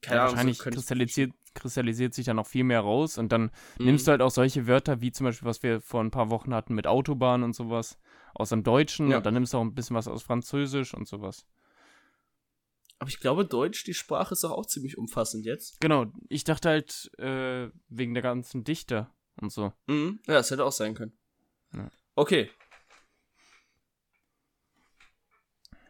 [0.00, 3.50] Keine ja, Ahnung, wahrscheinlich so kristallisiert, kristallisiert sich dann noch viel mehr raus und dann
[3.78, 3.86] Mhm.
[3.86, 6.52] nimmst du halt auch solche Wörter, wie zum Beispiel, was wir vor ein paar Wochen
[6.54, 7.98] hatten mit Autobahn und sowas,
[8.34, 9.18] aus dem Deutschen Ja.
[9.18, 11.46] und dann nimmst du auch ein bisschen was aus Französisch und sowas.
[12.98, 15.80] Aber ich glaube, Deutsch, die Sprache ist doch auch ziemlich umfassend jetzt.
[15.80, 19.72] Genau, ich dachte halt äh, wegen der ganzen Dichter und so.
[19.86, 20.20] Mhm.
[20.26, 21.12] Ja, das hätte auch sein können.
[21.72, 21.90] Ja.
[22.14, 22.50] Okay.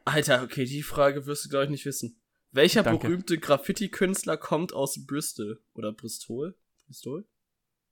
[0.06, 2.20] Alter, okay, die Frage wirst du, glaube ich, nicht wissen.
[2.54, 3.08] Welcher Danke.
[3.08, 5.60] berühmte Graffiti-Künstler kommt aus Bristol?
[5.74, 6.56] Oder Bristol?
[6.86, 7.26] Bristol?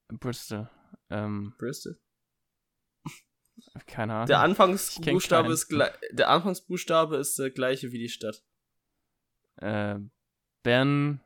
[0.09, 0.71] Bristol.
[1.11, 1.99] Ähm, Bristol?
[3.87, 4.27] keine Ahnung.
[4.29, 5.69] Der Anfangsbuchstabe ist
[6.13, 8.45] der Anfangsbuchstabe ist der gleiche wie die Stadt.
[9.57, 9.99] Äh,
[10.63, 11.21] ben.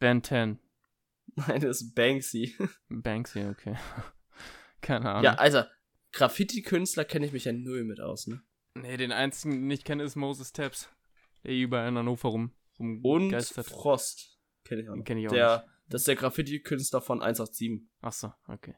[0.00, 0.58] Ben 10.
[1.36, 2.56] Nein, das ist Banksy.
[2.88, 3.76] Banksy, okay.
[4.80, 5.22] keine Ahnung.
[5.22, 5.70] Ja, Alter,
[6.12, 8.42] Graffiti-Künstler kenne ich mich ja null mit aus, ne?
[8.74, 10.88] Nee, den einzigen, den ich kenne, ist Moses Taps.
[11.44, 13.66] Der überall in Hannover rum, Und rumgeistert.
[13.66, 17.82] Frost kenne ich auch kenn ich auch der, Das ist der Graffiti-Künstler von 187.
[18.00, 18.74] Achso, okay.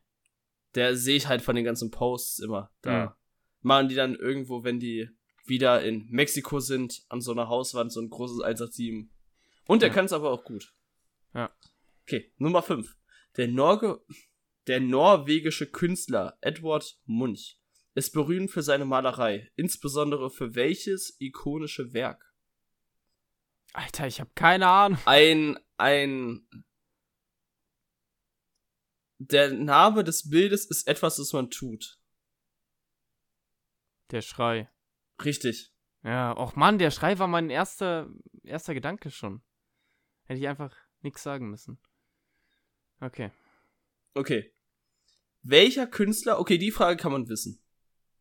[0.74, 2.72] Der sehe ich halt von den ganzen Posts immer.
[2.82, 3.12] Da Mhm.
[3.60, 5.08] machen die dann irgendwo, wenn die
[5.44, 9.10] wieder in Mexiko sind, an so einer Hauswand so ein großes 187.
[9.66, 9.94] Und der Ja.
[9.94, 10.72] kann es aber auch gut.
[11.34, 11.54] Ja.
[12.02, 12.96] Okay, Nummer 5.
[13.36, 14.00] Der, Norge
[14.66, 17.58] der norwegische Künstler Edward Munch
[17.94, 22.31] ist berühmt für seine Malerei, insbesondere für welches ikonische Werk?
[23.72, 24.98] Alter, ich habe keine Ahnung.
[25.06, 26.46] Ein, ein.
[29.18, 31.98] Der Name des Bildes ist etwas, das man tut.
[34.10, 34.70] Der Schrei.
[35.24, 35.72] Richtig.
[36.02, 38.10] Ja, och Mann, der Schrei war mein erster,
[38.42, 39.42] erster Gedanke schon.
[40.24, 41.80] Hätte ich einfach nichts sagen müssen.
[43.00, 43.30] Okay.
[44.14, 44.52] Okay.
[45.42, 47.61] Welcher Künstler, okay, die Frage kann man wissen.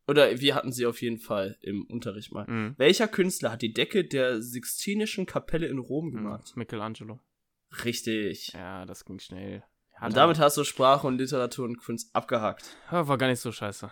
[0.08, 2.46] Oder wir hatten sie auf jeden Fall im Unterricht mal.
[2.48, 2.74] Mhm.
[2.76, 6.12] Welcher Künstler hat die Decke der Sixtinischen Kapelle in Rom Mhm.
[6.12, 6.56] gemalt?
[6.56, 7.20] Michelangelo.
[7.84, 8.52] Richtig.
[8.54, 9.62] Ja, das ging schnell.
[10.00, 12.76] Und damit hast du Sprache und Literatur und Kunst abgehakt.
[12.90, 13.90] War gar nicht so scheiße.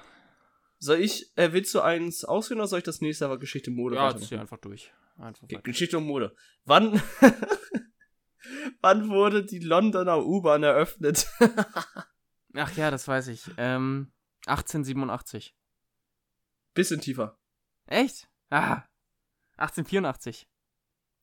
[0.79, 3.95] Soll ich, äh, willst du eins ausführen oder soll ich das nächste aber Geschichte Mode
[3.97, 4.93] Ja, zieh einfach durch.
[5.19, 5.61] Einfach Okay.
[5.63, 6.35] Geschichte und Mode.
[6.65, 7.01] Wann,
[8.81, 11.27] wann wurde die Londoner U-Bahn eröffnet?
[12.55, 13.43] Ach ja, das weiß ich.
[13.59, 14.11] Ähm,
[14.47, 15.55] 1887.
[16.75, 17.39] Bisschen tiefer.
[17.87, 18.29] Echt?
[18.51, 18.85] Ah.
[19.57, 20.49] 1884.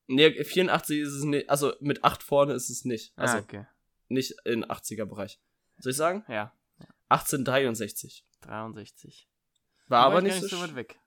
[0.08, 3.14] Nee, 84 ist es nicht, also mit 8 vorne ist es nicht.
[3.18, 3.66] Also ah, okay.
[4.08, 5.40] nicht in 80er Bereich.
[5.80, 6.24] Soll ich sagen?
[6.28, 6.54] Ja,
[7.10, 8.26] 1863.
[8.42, 9.30] 63.
[9.88, 10.48] War aber ich nicht so.
[10.48, 11.00] so weit weg.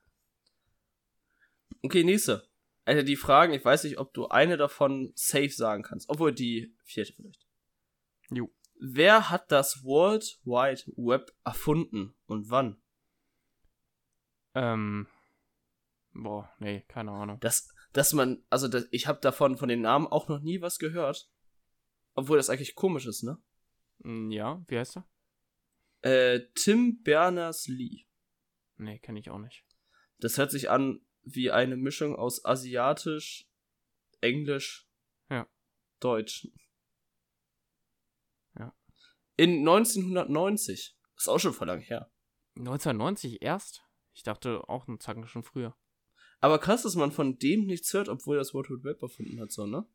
[1.83, 2.49] Okay, nächste.
[2.85, 6.09] Alter, die Fragen, ich weiß nicht, ob du eine davon safe sagen kannst.
[6.09, 7.47] Obwohl die vierte vielleicht.
[8.31, 8.53] Jo.
[8.79, 12.83] Wer hat das World Wide Web erfunden und wann?
[14.55, 15.07] Ähm.
[16.13, 17.39] Boah, nee, keine Ahnung.
[17.41, 20.79] dass, dass man, also das, ich habe davon von den Namen auch noch nie was
[20.79, 21.31] gehört.
[22.15, 23.39] Obwohl das eigentlich komisch ist, ne?
[24.03, 25.07] Hm, Ja, wie heißt er?
[26.03, 28.07] Äh, Tim Berners-Lee.
[28.77, 29.65] Nee, kenne ich auch nicht.
[30.19, 33.47] Das hört sich an wie eine Mischung aus Asiatisch,
[34.21, 34.89] Englisch,
[35.31, 35.47] Ja.
[36.01, 36.49] Deutsch.
[38.59, 38.75] Ja.
[39.37, 40.97] In 1990.
[41.17, 42.11] Ist auch schon voll lang her.
[42.57, 43.85] 1990 erst?
[44.13, 45.77] Ich dachte auch einen Zacken schon früher.
[46.41, 49.41] Aber krass, dass man von dem nichts hört, obwohl er das World Wide Web erfunden
[49.41, 49.87] hat, so, ne?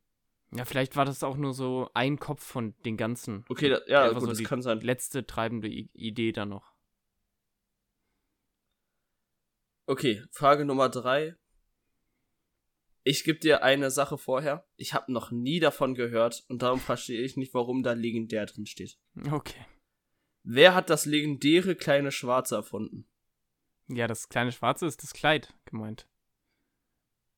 [0.51, 3.45] Ja, vielleicht war das auch nur so ein Kopf von den ganzen.
[3.49, 4.79] Okay, da, ja, gut, so das die kann sein.
[4.79, 6.71] letzte treibende I Idee dann noch.
[9.87, 11.35] Okay, Frage Nummer drei.
[13.03, 14.67] Ich gebe dir eine Sache vorher.
[14.77, 18.65] Ich habe noch nie davon gehört und darum verstehe ich nicht, warum da legendär drin
[18.65, 18.97] steht.
[19.31, 19.63] Okay.
[20.41, 23.07] Wer hat das legendäre kleine Schwarze erfunden?
[23.87, 26.07] Ja, das kleine Schwarze ist das Kleid gemeint.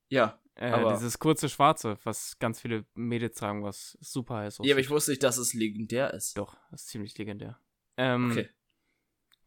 [0.10, 4.68] Ja, Äh, Aber- dieses kurze Schwarze, was ganz viele Mädels tragen, was super heiß aussieht.
[4.70, 6.36] ja, aber ich wusste nicht, dass es legendär ist.
[6.36, 7.60] Doch, das ist ziemlich legendär.
[7.98, 8.50] Ähm, Okay.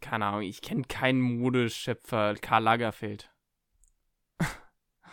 [0.00, 3.28] Keine Ahnung, ich kenne keinen Modeschöpfer, Karl Lagerfeld.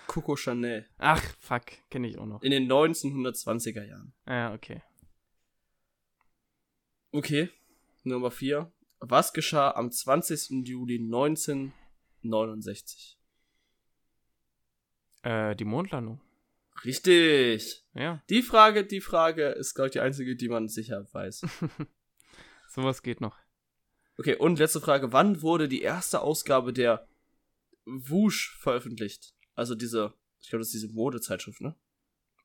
[0.06, 0.88] Coco Chanel.
[1.00, 2.42] Ach, fuck, kenne ich auch noch.
[2.44, 4.14] In den 1920er Jahren.
[4.28, 4.82] Ja, okay.
[7.12, 7.50] Okay,
[8.04, 8.72] Nummer vier.
[9.00, 10.68] Was geschah am 20.
[10.68, 13.18] Juli 1969?
[15.24, 16.22] Äh, die Mondlandung.
[16.84, 17.84] Richtig.
[17.94, 21.46] Ja, Die Frage, die Frage ist, glaube ich, die einzige, die man sicher weiß.
[22.70, 23.38] sowas geht noch.
[24.18, 25.12] Okay, und letzte Frage.
[25.14, 27.08] Wann wurde die erste Ausgabe der
[27.86, 29.34] Woosh veröffentlicht?
[29.56, 31.76] Also diese, ich glaube, das ist diese Modezeitschrift, ne?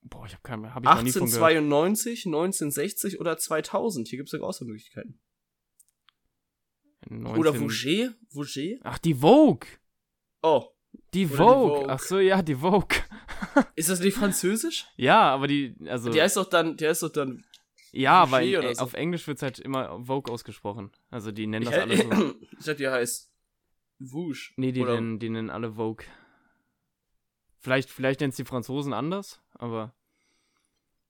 [0.03, 1.43] Boah, ich habe keine, hab ich noch nie von gehört.
[1.43, 4.09] 1892, 1960 oder 2000?
[4.09, 5.21] Hier gibt es sogar Auswahlmöglichkeiten.
[7.09, 8.15] 19 Oder Vouget?
[8.31, 8.81] Vouget?
[8.85, 9.69] Ach, die Vogue.
[10.43, 10.65] Oh,
[11.15, 11.77] Die Oder die Vogue.
[11.79, 11.89] Vogue.
[11.89, 12.97] Ach so, ja, die Vogue.
[13.77, 14.87] ist das nicht französisch?
[14.97, 17.45] Ja, aber die, also, Die heißt doch dann, die heißt doch dann,
[17.93, 18.83] ja, aber Vouget in, oder äh, so.
[18.85, 20.91] auf Englisch wird halt immer Vogue ausgesprochen.
[21.11, 22.35] Also die nennen ich, das alle so.
[22.59, 23.31] ich dachte, die heißt
[23.99, 24.55] Woosh.
[24.57, 26.05] Nee, die Oder- nennen, die nennen alle Vogue.
[27.59, 29.95] Vielleicht, vielleicht nennen es die Franzosen anders, aber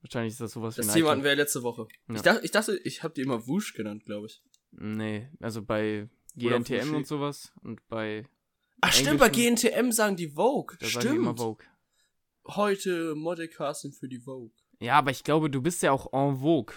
[0.03, 1.87] wahrscheinlich ist das sowas Das wie ein Thema hatten wir ja letzte Woche.
[2.09, 2.15] Ja.
[2.17, 4.43] Ich, dachte, ich dachte, ich habe die immer Woosh genannt, glaube ich.
[4.73, 8.27] Nee, also bei GNTM und sowas und bei
[8.81, 10.77] Ach stimmt, bei GNTM sagen die Vogue.
[10.81, 11.39] da sagen die immer Stimmt.
[11.39, 11.67] Vogue.
[12.49, 14.51] Heute Modelcasting für die Vogue.
[14.81, 16.75] Ja, aber ich glaube, du bist ja auch en vogue.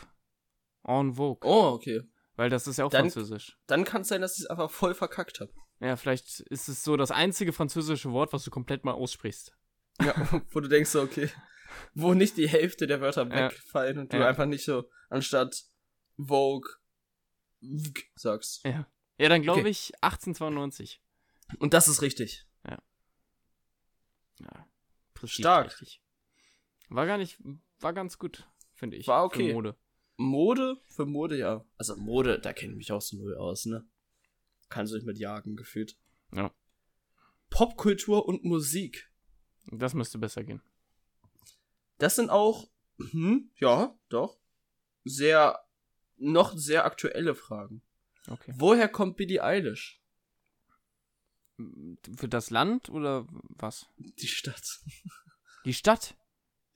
[0.83, 1.39] En vogue.
[1.49, 2.01] Oh, okay.
[2.35, 3.57] Weil das ist ja auch Dann- Französisch.
[3.65, 5.51] Dann kann es sein, dass ich es einfach voll verkackt habe.
[5.79, 9.55] Ja, vielleicht ist es so das einzige französische Wort, was du komplett mal aussprichst.
[10.01, 10.13] Ja,
[10.51, 11.29] wo du denkst so, okay,
[11.93, 13.49] wo nicht die Hälfte der Wörter Ja.
[13.49, 14.27] wegfallen und du Ja.
[14.27, 15.63] einfach nicht so anstatt
[16.17, 16.69] Vogue
[18.15, 18.63] sagst.
[18.65, 18.87] Ja.
[19.17, 19.69] Ja, dann glaube Okay.
[19.69, 21.01] ich 1892.
[21.59, 22.45] Und das ist richtig.
[24.39, 24.67] Ja.
[25.13, 25.67] Prestige Stark.
[25.67, 26.01] Richtig.
[26.89, 27.39] War gar nicht,
[27.79, 29.07] war ganz gut, finde ich.
[29.07, 29.53] War für okay.
[29.53, 29.75] Mode.
[30.17, 31.65] Mode für Mode, ja.
[31.77, 33.85] Also Mode, da kenne ich mich auch so null aus, ne?
[34.69, 35.97] Kannst du nicht mit jagen, gefühlt.
[36.33, 36.53] Ja.
[37.49, 39.09] Popkultur und Musik.
[39.67, 40.61] Das müsste besser gehen.
[41.97, 44.37] Das sind auch, hm, ja, doch,
[45.05, 45.64] sehr,
[46.17, 47.81] noch sehr aktuelle Fragen.
[48.27, 48.53] Okay.
[48.57, 50.01] Woher kommt Billie Eilish?
[52.17, 53.87] Für das Land oder was?
[53.97, 54.79] Die Stadt.
[55.65, 56.15] Die Stadt?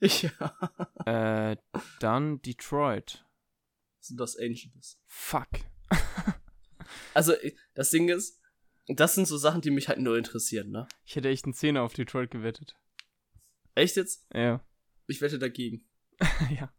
[0.02, 0.58] Ja.
[1.04, 1.58] Äh,
[1.98, 3.26] dann Detroit.
[3.98, 4.98] Sind Los Angeles.
[5.06, 5.48] Fuck.
[7.14, 7.34] Also,
[7.74, 8.40] das Ding ist,
[8.86, 10.88] das sind so Sachen, die mich halt nur interessieren, ne?
[11.04, 12.76] Ich hätte echt einen Zehner auf Detroit gewettet.
[13.74, 14.26] Echt jetzt?
[14.34, 14.64] Ja.
[15.06, 15.88] Ich wette dagegen.
[16.50, 16.72] ja.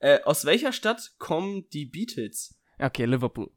[0.00, 2.58] Äh, aus welcher Stadt kommen die Beatles?
[2.78, 3.50] Okay, Liverpool.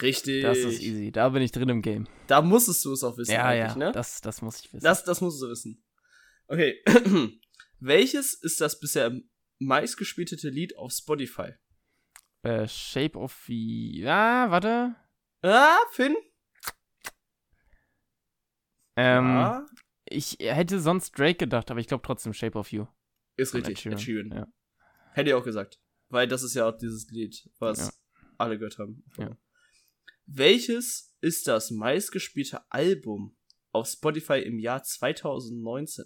[0.00, 0.42] Richtig.
[0.42, 1.10] Das ist easy.
[1.12, 2.06] Da bin ich drin im Game.
[2.26, 3.76] Da musstest du es auch wissen, ja, eigentlich, ja.
[3.88, 3.92] ne?
[3.92, 4.84] Das, das muss ich wissen.
[4.84, 5.84] Das, das musst du wissen.
[6.46, 6.82] Okay.
[7.80, 9.12] Welches ist das bisher
[9.58, 11.54] meistgespielte Lied auf Spotify?
[12.42, 14.04] äh, Shape of the.
[14.06, 14.94] Ah, warte.
[15.42, 16.16] Ah, Finn?
[18.96, 19.66] Ähm, ja,
[20.06, 22.86] Ich hätte sonst Drake gedacht, aber ich glaube trotzdem Shape of You.
[23.36, 23.84] ist richtig.
[23.86, 24.32] Ed Ed Sheeran, Sheeran.
[24.38, 24.46] ja.
[25.12, 25.80] Hätte ich auch gesagt.
[26.08, 27.92] Weil das ist ja auch dieses Lied, was Ja.
[28.38, 29.04] alle gehört haben.
[29.16, 29.36] Ja.
[30.26, 33.36] Welches ist das meistgespielte Album
[33.72, 36.04] auf Spotify im Jahr 2019?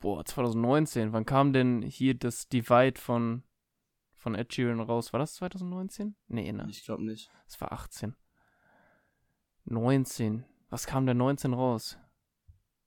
[0.00, 1.12] Boah, 2019.
[1.12, 3.44] Wann kam denn hier das Divide von,
[4.16, 5.12] von Ed Sheeran raus?
[5.12, 6.16] War das 2019?
[6.28, 6.66] Nee, ne.
[6.68, 7.30] Ich glaube nicht.
[7.46, 8.16] Das war 18.
[9.64, 10.44] 19.
[10.70, 11.98] Was kam denn 19 raus?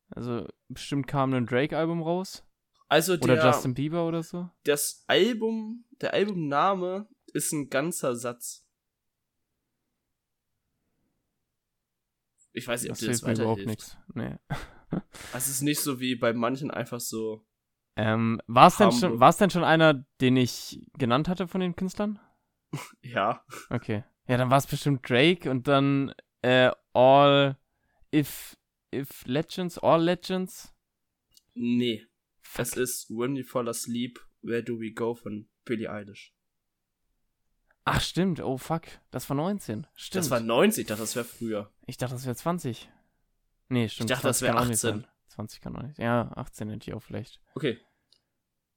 [0.09, 2.43] Also, bestimmt kam ein Drake-Album raus.
[2.87, 4.49] Also Oder der, Justin Bieber oder so.
[4.63, 8.63] das Album, der Albumname ist ein ganzer Satz.
[12.53, 13.67] Ich weiß nicht, ob Das dir das weiterhilft.
[13.67, 13.97] nichts.
[14.13, 14.35] Nee.
[15.33, 17.45] Es ist nicht so wie bei manchen einfach so.
[17.97, 22.19] Ähm, war es denn, schon- denn schon einer, den ich genannt hatte von den Künstlern?
[23.01, 23.43] Ja.
[23.69, 24.03] Okay.
[24.27, 26.13] Ja, dann war es bestimmt Drake und dann
[26.43, 27.57] äh, All
[28.13, 28.57] If
[28.93, 30.73] If Legends, All Legends.
[31.55, 32.05] Nee.
[32.57, 36.33] Es ist When We Fall Asleep, Where Do We Go von Billie Eilish.
[37.83, 38.39] Ach, stimmt.
[38.41, 38.83] Oh, fuck.
[39.11, 39.85] Das war 19.
[39.93, 40.15] Stimmt.
[40.15, 41.71] Das war 90, ich dachte, das wäre früher.
[41.85, 42.89] ich dachte, das wäre 20.
[43.69, 44.09] Nee, stimmt.
[44.09, 45.01] dachte, das 20 wär kann auch nicht 18.
[45.01, 45.07] sein.
[45.27, 45.99] 20 kann auch nicht.
[45.99, 47.41] Ja, 18 hätte ich auch vielleicht.
[47.53, 47.79] Okay.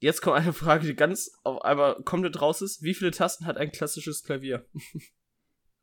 [0.01, 2.83] Jetzt kommt eine Frage, die ganz auf einmal komplett raus ist.
[2.83, 4.66] Wie viele Tasten hat ein klassisches Klavier?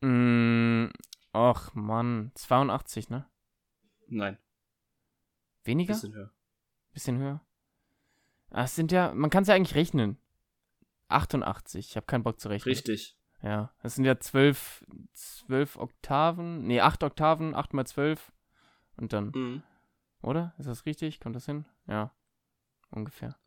[0.01, 0.87] Mm,
[1.31, 2.31] ach, Mann.
[2.35, 3.27] 82, ne?
[4.07, 4.37] Nein,
[5.63, 5.93] Weniger?
[5.93, 6.31] bisschen höher.
[6.93, 7.44] Bisschen höher.
[8.51, 10.17] Ah, es sind ja, man kann es ja eigentlich rechnen.
[11.09, 11.89] 88.
[11.89, 12.73] Ich habe keinen Bock zu rechnen.
[12.73, 13.17] Richtig.
[13.41, 14.83] Ja, das sind ja zwölf,
[15.13, 18.31] zwölf Oktaven, nee, acht Oktaven, acht mal zwölf
[18.97, 19.63] und dann, Mhm.
[20.21, 20.55] oder?
[20.57, 21.19] Ist das richtig?
[21.19, 21.65] Kommt das hin?
[21.85, 22.11] Ja,
[22.89, 23.37] ungefähr,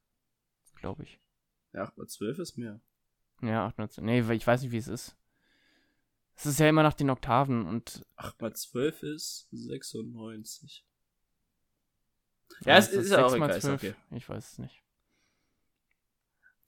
[0.77, 1.19] glaube ich.
[1.73, 2.81] Ja, aber 12 ist mehr.
[3.43, 4.05] Ja, acht mal zwölf.
[4.05, 5.17] Nee, weil ich weiß nicht, wie es ist.
[6.37, 10.87] Es ist ja immer nach den Oktaven und 8 mal 12 ist 96.
[12.61, 13.83] Ja, es das ist ja auch mal egal, ist zwölf.
[13.83, 13.95] okay.
[14.13, 14.83] Ich weiß es nicht.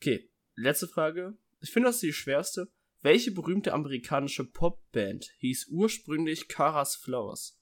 [0.00, 1.36] Okay, letzte Frage.
[1.60, 2.72] Ich finde das ist die schwerste.
[3.02, 7.58] Welche berühmte amerikanische Popband hieß ursprünglich Caras Flowers?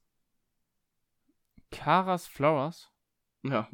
[1.71, 2.91] Caras Flowers?
[3.43, 3.69] Ja.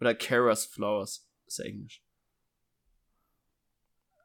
[0.00, 1.28] Oder Caras Flowers.
[1.46, 2.02] Ist ja Englisch.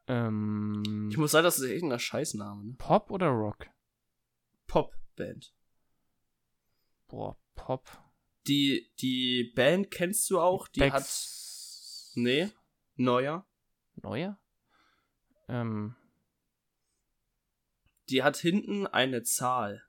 [0.06, 2.74] Ähm, Ich muss sagen, das ist echt ein Scheißname, ne?
[2.78, 3.66] Pop oder Rock?
[4.66, 5.54] Popband.
[7.08, 7.86] Boah, Pop.
[8.46, 11.02] Die, die Band kennst du auch, die hat.
[11.02, 12.48] Becks- Nee,
[12.96, 13.46] neuer.
[14.02, 14.38] Neuer?
[15.48, 15.96] Ähm,
[18.10, 19.82] Die hat hinten eine Zahl.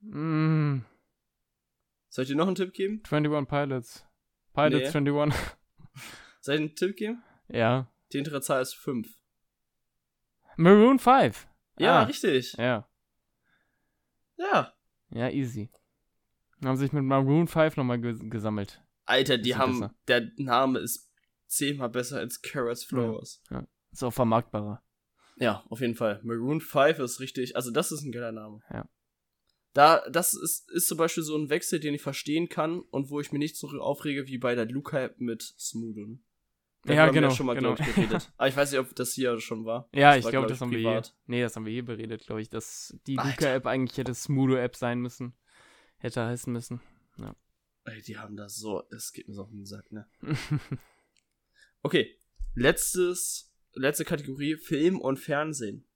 [0.00, 0.82] mh,
[2.08, 3.02] Soll ich dir noch einen Tipp geben?
[3.10, 4.06] 21 Pilots.
[4.54, 4.98] Pilots Nee.
[4.98, 5.40] 21.
[6.40, 7.22] Soll ich einen Tipp geben?
[7.48, 7.90] ja.
[8.12, 9.18] Die hintere Zahl ist 5.
[10.56, 11.48] Maroon 5.
[11.78, 12.52] Ja, Ah, richtig.
[12.52, 12.88] Ja.
[14.36, 14.72] Ja.
[15.10, 15.70] Ja, easy.
[16.64, 18.80] Haben sich mit Maroon 5 nochmal ges gesammelt.
[19.06, 19.80] Alter, die haben.
[19.80, 19.94] besser.
[20.08, 21.10] Der Name ist
[21.46, 23.42] zehnmal besser als Caras Flowers.
[23.92, 24.82] Ist auch vermarktbarer.
[25.36, 26.20] Ja, auf jeden Fall.
[26.22, 27.56] Maroon 5 ist richtig.
[27.56, 28.60] Also, das ist ein geiler Name.
[28.70, 28.88] Ja.
[29.74, 33.20] Da, das ist, ist zum Beispiel so ein Wechsel, den ich verstehen kann und wo
[33.20, 36.00] ich mich nicht so aufrege wie bei der Luca-App mit Smootho.
[36.06, 36.18] ne?
[36.86, 37.74] Ja, haben wir genau, schon mal, genau.
[37.74, 38.32] ich, geredet.
[38.38, 39.88] Aber ich weiß nicht, ob das hier schon war.
[39.92, 41.02] Ja, Das ich glaube, glaub das haben wir hier.
[41.26, 43.16] Nee, das haben wir hier beredet, glaube ich, dass die.
[43.16, 45.34] Luca-App eigentlich hätte Smootho-App sein müssen.
[45.98, 46.80] Hätte heißen müssen.
[47.86, 50.08] Ey, die haben das so, das geht mir so auf den Sack, ne?
[51.82, 52.18] Okay,
[52.54, 55.86] letztes, letzte Kategorie, Film und Fernsehen.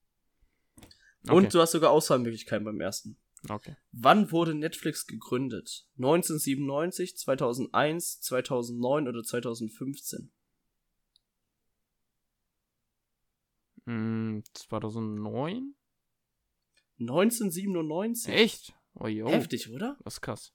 [1.25, 1.35] okay.
[1.35, 3.19] Und du hast sogar Auswahlmöglichkeiten beim ersten.
[3.49, 3.77] okay.
[3.91, 5.89] Wann wurde Netflix gegründet?
[5.97, 10.31] 1997, 2001, 2009 oder 2015?
[13.87, 15.75] Mm, 2009?
[17.01, 18.33] 1997?
[18.33, 18.75] Echt?
[18.95, 19.29] Oh, jo.
[19.29, 19.99] Heftig, oder?
[20.05, 20.55] Das ist krass.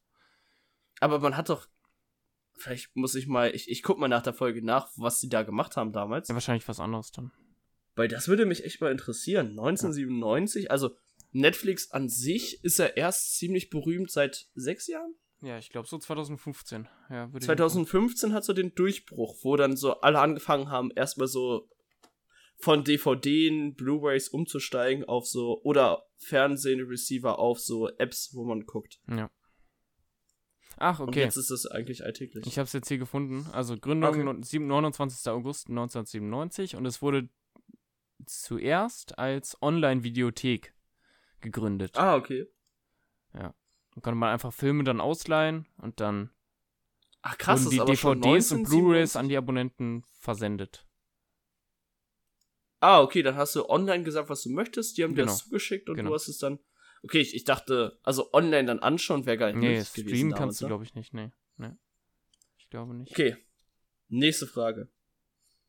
[0.99, 1.67] Aber man hat doch.
[2.57, 3.53] Vielleicht muss ich mal.
[3.53, 6.29] Ich, ich guck mal nach der Folge nach, was die da gemacht haben damals.
[6.29, 7.31] Ja, wahrscheinlich was anderes dann.
[7.95, 9.49] Weil das würde mich echt mal interessieren.
[9.51, 10.91] 1997, also
[11.31, 15.15] Netflix an sich ist ja erst ziemlich berühmt seit sechs Jahren.
[15.41, 16.87] Ja, ich glaube so 2015.
[17.09, 21.27] Ja, würde ich 2015 hat so den Durchbruch, wo dann so alle angefangen haben, erstmal
[21.27, 21.69] so
[22.57, 28.99] von DVD, Blu-rays umzusteigen auf so oder Fernsehen-Receiver auf so Apps, wo man guckt.
[29.09, 29.29] Ja.
[30.77, 31.21] Ach, Und okay.
[31.21, 32.45] jetzt ist das eigentlich alltäglich.
[32.47, 33.47] Ich habe es jetzt hier gefunden.
[33.53, 34.23] Also Gründung Okay.
[34.23, 35.27] no- sieben- 29.
[35.31, 37.29] August 1997 und es wurde
[38.25, 40.73] zuerst als Online-Videothek
[41.41, 41.97] gegründet.
[41.97, 42.47] ah, okay.
[43.33, 43.53] Da
[44.01, 46.29] konnte man einfach Filme dann ausleihen und dann
[47.21, 48.69] Ach krass, wurden die DVDs und 1997.
[48.69, 50.85] Blu-rays an die Abonnenten versendet.
[52.81, 55.31] Ah, okay, dann hast du online gesagt, was du möchtest, die haben dir Genau.
[55.31, 56.09] das zugeschickt und Genau.
[56.09, 56.59] du hast es dann.
[57.05, 60.61] Okay, ich, ich dachte, also online dann anschauen wäre gar nicht Nee, streamen damals, kannst
[60.61, 60.69] du, ne?
[60.69, 61.13] glaube ich, nicht.
[61.13, 61.29] Nee.
[61.57, 61.69] nee.
[62.57, 63.11] Ich glaube nicht.
[63.11, 63.37] Okay.
[64.07, 64.89] Nächste Frage.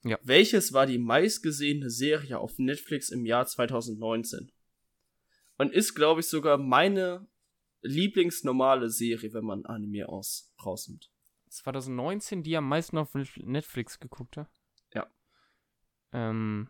[0.02, 0.18] Ja.
[0.22, 4.50] Welches war die meistgesehene Serie auf Netflix im Jahr 2019?
[5.58, 7.28] Und ist, glaube ich, sogar meine
[7.82, 11.10] lieblingsnormale Serie, wenn man Anime aus rausnimmt.
[11.50, 14.48] 2019, die am meisten auf Netflix geguckt hat?
[14.94, 15.06] Ja.
[16.12, 16.68] Ähm,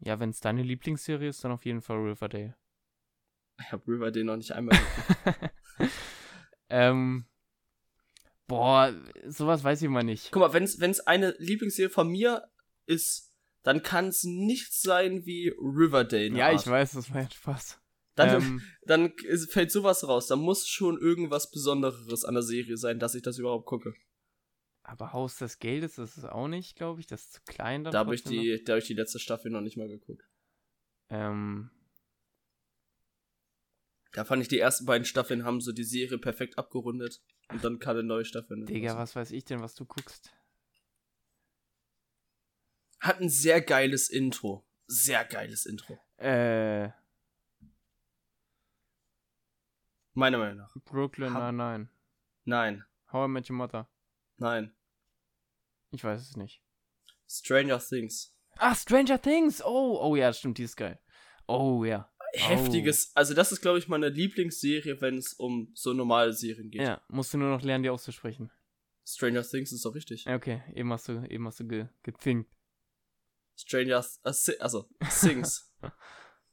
[0.00, 2.56] ja, wenn es deine Lieblingsserie ist, dann auf jeden Fall Riverdale.
[3.60, 4.78] Ich habe Riverdale noch nicht einmal
[5.24, 5.52] geguckt.
[6.68, 7.26] ähm,
[8.46, 8.94] boah,
[9.26, 10.30] sowas weiß ich mal nicht.
[10.32, 12.48] Guck mal, wenn es eine Lieblingsserie von mir
[12.86, 16.36] ist, dann kann es nichts sein wie Riverdale.
[16.36, 16.60] Ja, Art.
[16.60, 17.80] ich weiß, das war jetzt Spaß.
[18.14, 19.12] Dann, ähm, dann
[19.50, 20.26] fällt sowas raus.
[20.28, 23.94] Da muss schon irgendwas Besonderes an der Serie sein, dass ich das überhaupt gucke.
[24.82, 27.06] aber Haus des Geldes, das ist auch nicht, glaube ich.
[27.06, 27.84] Das ist zu klein.
[27.84, 30.22] Da habe ich, die, da hab ich die letzte Staffel noch nicht mal geguckt.
[31.10, 31.70] Ähm,
[34.12, 37.20] Da fand ich, die ersten beiden Staffeln haben so die Serie perfekt abgerundet.
[37.50, 38.56] Und dann kam eine neue Staffel.
[38.58, 38.64] ne?
[38.66, 40.32] Digga, Also, was weiß ich denn, was du guckst?
[43.00, 44.66] Hat ein sehr geiles Intro.
[44.86, 45.98] Sehr geiles Intro.
[46.16, 46.90] Äh,
[50.14, 50.74] Meiner Meinung nach.
[50.84, 51.88] Brooklyn Hab- Nine-Nine.
[52.44, 52.84] Nein.
[53.12, 53.88] How I Met Your Mother.
[54.38, 54.74] Nein.
[55.90, 56.62] Ich weiß es nicht.
[57.28, 58.34] Stranger Things.
[58.56, 59.62] Ach, Stranger Things.
[59.64, 60.98] Oh, oh ja, stimmt, die ist geil.
[61.46, 62.10] Oh ja.
[62.34, 63.12] Heftiges.
[63.14, 66.82] Also, das ist, glaube ich, meine Lieblingsserie, wenn es um so normale Serien geht.
[66.82, 68.50] Ja, musst du nur noch lernen, die auszusprechen.
[69.06, 70.24] Stranger Things ist doch richtig.
[70.24, 72.50] Ja, Okay, eben hast du, eben hast du ge gethinkt.
[73.56, 74.88] Stranger, äh, also,
[75.20, 75.72] Things.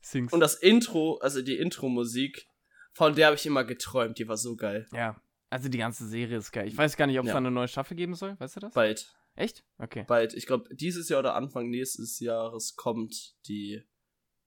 [0.01, 0.31] Things.
[0.33, 2.47] Und das Intro, also die Intro-Musik,
[2.93, 4.17] von der habe ich immer geträumt.
[4.19, 4.87] Die war so geil.
[4.93, 5.19] ja,
[5.49, 6.67] also die ganze Serie ist geil.
[6.67, 7.33] Ich weiß gar nicht, ob es Ja.
[7.33, 8.39] da eine neue Staffel geben soll.
[8.39, 8.73] Weißt du das?
[8.73, 9.13] Bald.
[9.35, 9.63] Echt?
[9.77, 10.05] Okay.
[10.07, 10.33] Bald.
[10.33, 13.83] Ich glaube, dieses Jahr oder Anfang nächstes Jahres kommt die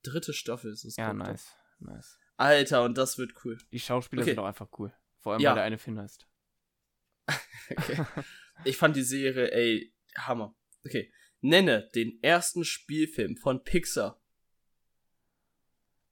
[0.03, 0.72] dritte Staffel.
[0.72, 1.55] Ist es Ja, nice.
[1.80, 2.18] Nice.
[2.36, 3.59] Alter, und das wird cool.
[3.72, 4.30] Die Schauspieler Okay.
[4.32, 4.92] sind auch einfach cool.
[5.18, 5.51] Vor allem, Ja.
[5.51, 6.26] weil der eine Finn heißt.
[7.70, 8.03] Okay.
[8.64, 10.57] ich fand die Serie, ey, Hammer.
[10.86, 11.12] Okay.
[11.40, 14.20] Nenne den ersten Spielfilm von Pixar.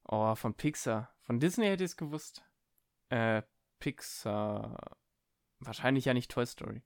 [0.05, 1.14] Oh, von Pixar.
[1.22, 2.45] Von Disney hätte ich es gewusst.
[3.09, 3.43] Äh,
[3.78, 4.99] Pixar.
[5.59, 6.82] Wahrscheinlich ja nicht Toy Story.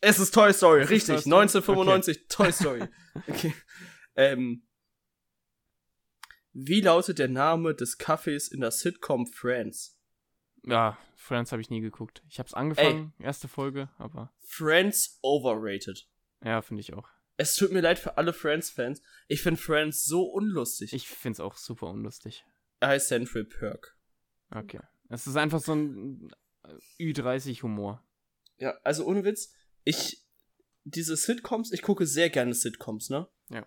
[0.00, 1.16] Es ist Toy Story, ist richtig.
[1.16, 1.34] Toy Story?
[1.40, 2.88] 1995, Toy Story.
[3.28, 3.52] Okay.
[4.14, 4.67] Ähm,
[6.60, 9.96] wie lautet der Name des Cafés in der Sitcom Friends?
[10.64, 12.22] Ja, Friends habe ich nie geguckt.
[12.28, 16.08] Ich habe es angefangen, erste Folge, aber Friends overrated.
[16.42, 17.08] ja, finde ich auch.
[17.36, 19.00] Es tut mir leid für alle Friends-Fans.
[19.28, 20.92] Ich finde Friends so unlustig.
[20.92, 22.44] Ich finde es auch super unlustig.
[22.80, 23.96] er heißt Central Perk.
[24.50, 24.80] Okay.
[25.08, 26.32] Es ist einfach so ein
[26.98, 28.04] Ü30-Humor.
[28.56, 29.52] Ja, also ohne Witz,
[29.84, 30.26] ich,
[30.82, 33.28] diese Sitcoms, ich gucke sehr gerne Sitcoms, ne?
[33.50, 33.64] Ja.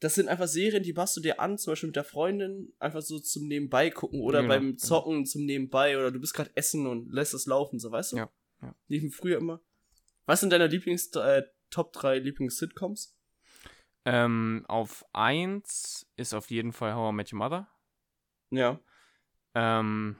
[0.00, 3.02] Das sind einfach Serien, die machst du dir an, zum Beispiel mit der Freundin, einfach
[3.02, 4.78] so zum Nebenbei gucken oder Genau, beim genau.
[4.78, 8.16] Zocken zum Nebenbei oder du bist gerade essen und lässt es laufen, so weißt du?
[8.16, 8.30] Ja,
[8.62, 8.74] ja.
[8.88, 9.60] Liefen früher immer.
[10.24, 13.14] Was sind deine Lieblings, äh, Top 3 Lieblings-Sitcoms?
[14.06, 17.68] Ähm, auf 1 ist auf jeden Fall How I Met Your Mother.
[18.50, 18.80] Ja.
[19.54, 20.16] Ähm.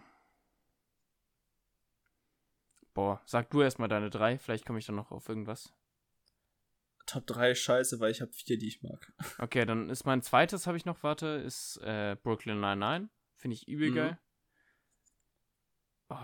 [2.93, 5.73] Boah, sag du erstmal deine drei, vielleicht komme ich dann noch auf irgendwas.
[7.11, 9.13] Top 3 scheiße, weil ich habe vier, die ich mag.
[9.39, 13.11] Okay, dann ist mein zweites, habe ich noch, warte, ist äh, Brooklyn Nine-Nine.
[13.37, 13.95] Finde ich übel Mhm.
[13.95, 14.19] geil.
[16.09, 16.17] Oh,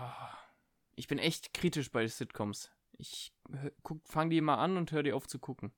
[0.95, 2.71] ich bin echt kritisch bei Sitcoms.
[2.97, 3.33] Ich
[4.05, 5.71] fange die immer an und höre die auf zu gucken.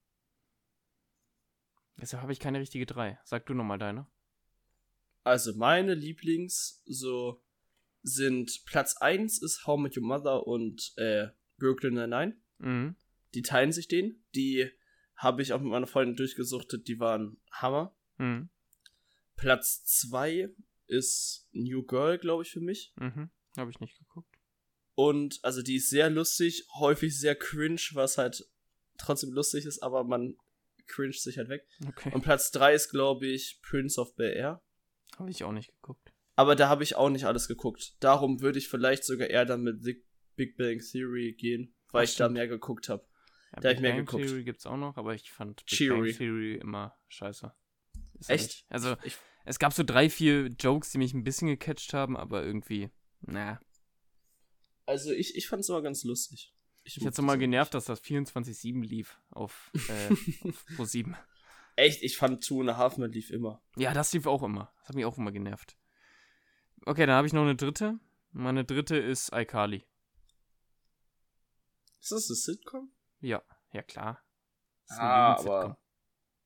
[1.98, 3.20] Deshalb habe ich keine richtige drei.
[3.24, 4.08] Sag du nochmal deine.
[5.24, 7.44] Also meine Lieblings so
[8.02, 12.38] sind Platz 1 ist How Met Your Mother und äh, Brooklyn Nine-Nine.
[12.60, 12.96] Mhm.
[13.34, 14.24] Die teilen sich den.
[14.34, 14.72] Die
[15.20, 17.94] habe ich auch mit meiner Freundin durchgesuchtet, die waren Hammer.
[18.18, 18.50] Mhm.
[19.36, 20.50] Platz 2
[20.88, 22.94] ist New Girl, glaube ich, für mich.
[22.96, 23.30] Mhm.
[23.58, 24.34] Habe ich nicht geguckt.
[24.96, 28.50] Und also die ist sehr lustig, häufig sehr cringe, was halt
[28.98, 30.38] trotzdem lustig ist, aber man
[30.88, 31.68] cringe sich halt weg.
[31.86, 32.12] Okay.
[32.14, 34.62] Und Platz 3 ist, glaube ich, Prince of Bel Air.
[35.18, 36.14] Habe ich auch nicht geguckt.
[36.36, 37.96] Aber da habe ich auch nicht alles geguckt.
[38.00, 40.02] Darum würde ich vielleicht sogar eher dann mit The
[40.38, 42.36] Big Bang Theory gehen, weil Ach, ich da stimmt.
[42.36, 43.06] mehr geguckt habe.
[43.54, 44.24] Ja, Da hab Big ich mehr geguckt.
[44.26, 46.10] Theory gibt's auch noch, aber ich fand Big Theory.
[46.12, 47.52] Bang Theory immer scheiße.
[48.20, 48.44] Ist Echt?
[48.48, 48.66] nicht.
[48.70, 52.44] Also, Ich- es gab so drei, vier Jokes, die mich ein bisschen gecatcht haben, aber
[52.44, 52.92] irgendwie,
[53.22, 53.60] na.
[54.86, 56.54] Also ich, ich fand es immer ganz lustig.
[56.84, 60.10] Ich hätte so mal genervt, dass das 24-7 lief auf, äh,
[60.50, 61.16] auf Pro 7.
[61.76, 63.62] Echt, ich fand Two and a Half Men lief immer.
[63.78, 64.72] Ja, das lief auch immer.
[64.80, 65.78] Das hat mich auch immer genervt.
[66.86, 68.00] Okay, dann habe ich noch eine dritte.
[68.32, 69.84] Meine dritte ist iCarly.
[72.02, 72.92] Ist das eine Sitcom?
[73.22, 73.42] Ja,
[73.74, 74.22] ja klar.
[74.90, 75.78] Ah, aber.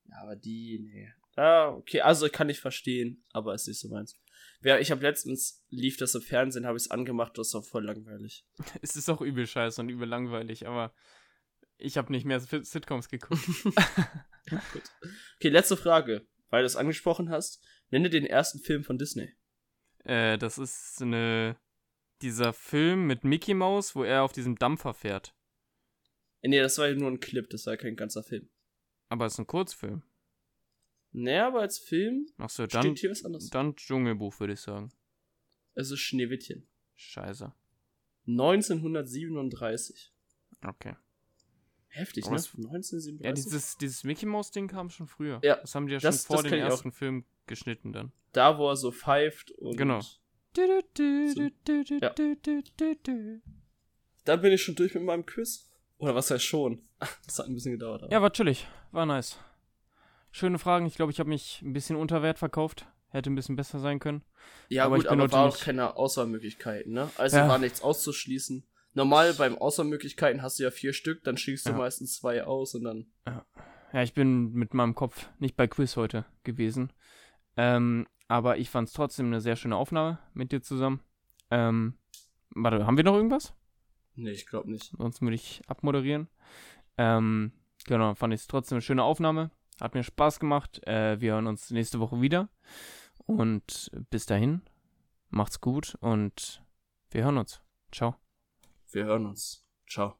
[0.06, 1.12] Ja, aber die, nee.
[1.36, 4.14] Ah, okay, also kann ich verstehen, aber ist nicht so meins.
[4.62, 7.84] Ja, ich habe letztens, lief das im Fernsehen, habe ich es angemacht, das war voll
[7.84, 8.46] langweilig.
[8.82, 10.94] Es ist auch übel scheiße und übel langweilig, aber
[11.76, 13.40] ich habe nicht mehr Sit- Sitcoms geguckt.
[13.62, 13.74] Gut.
[15.36, 17.62] Okay, letzte Frage, weil du es angesprochen hast.
[17.90, 19.34] Nenne den ersten Film von Disney.
[20.04, 21.56] äh, das ist eine.
[22.22, 25.34] Dieser Film mit Mickey Mouse, wo er auf diesem Dampfer fährt.
[26.44, 28.48] Äh, Nee, das war ja nur ein Clip, das war kein ganzer Film.
[29.08, 30.02] Aber es ist ein Kurzfilm.
[31.12, 33.48] Naja, aber als Film Achso, dann, steht hier was anderes.
[33.50, 34.90] dann Dschungelbuch, würde ich sagen.
[35.74, 36.66] Also Schneewittchen.
[36.96, 37.52] Scheiße.
[38.26, 40.12] 1937.
[40.66, 40.96] Okay.
[41.88, 42.38] Heftig, Aber ne?
[42.40, 43.24] es- 1937.
[43.24, 45.40] Ja, dieses, dieses Mickey Mouse-Ding kam schon früher.
[45.44, 46.70] Ja, Das haben die ja das- schon vor dem ich auch.
[46.70, 48.12] ersten Film geschnitten dann.
[48.32, 49.76] Da, wo er so pfeift und.
[49.76, 50.00] Genau.
[50.56, 52.14] Ja.
[54.24, 55.70] Da bin ich schon durch mit meinem Quiz.
[56.04, 56.82] Oder was heißt schon?
[57.26, 58.02] Das hat ein bisschen gedauert.
[58.02, 58.66] aber- Ja, war chillig.
[58.92, 59.38] War nice.
[60.30, 60.84] Schöne Fragen.
[60.86, 62.86] Ich glaube, ich habe mich ein bisschen unter Wert verkauft.
[63.08, 64.22] Hätte ein bisschen besser sein können.
[64.68, 67.08] ja aber gut, ich bin aber war auch keine Auswahlmöglichkeiten, ne?
[67.16, 67.48] Also Ja.
[67.48, 68.64] war nichts auszuschließen.
[68.92, 71.76] Normal beim Auswahlmöglichkeiten hast du ja vier Stück, dann schießt du Ja.
[71.76, 73.06] meistens zwei aus und dann.
[73.92, 76.92] Ja, ich bin mit meinem Kopf nicht bei Quiz heute gewesen.
[77.56, 81.00] Ähm, aber ich fand es trotzdem eine sehr schöne Aufnahme mit dir zusammen.
[81.52, 81.94] Ähm,
[82.50, 83.54] warte, haben wir noch irgendwas?
[84.16, 84.92] Nee, ich glaube nicht.
[84.96, 86.28] Sonst würde ich abmoderieren.
[86.96, 87.52] Ähm,
[87.86, 89.50] genau, fand ich es trotzdem eine schöne Aufnahme.
[89.80, 90.86] Hat mir Spaß gemacht.
[90.86, 92.48] Äh, wir hören uns nächste Woche wieder.
[93.26, 94.62] Und bis dahin,
[95.30, 96.62] macht's gut und
[97.10, 97.60] wir hören uns.
[97.90, 98.16] Ciao.
[98.92, 99.64] Wir hören uns.
[99.88, 100.12] Ciao.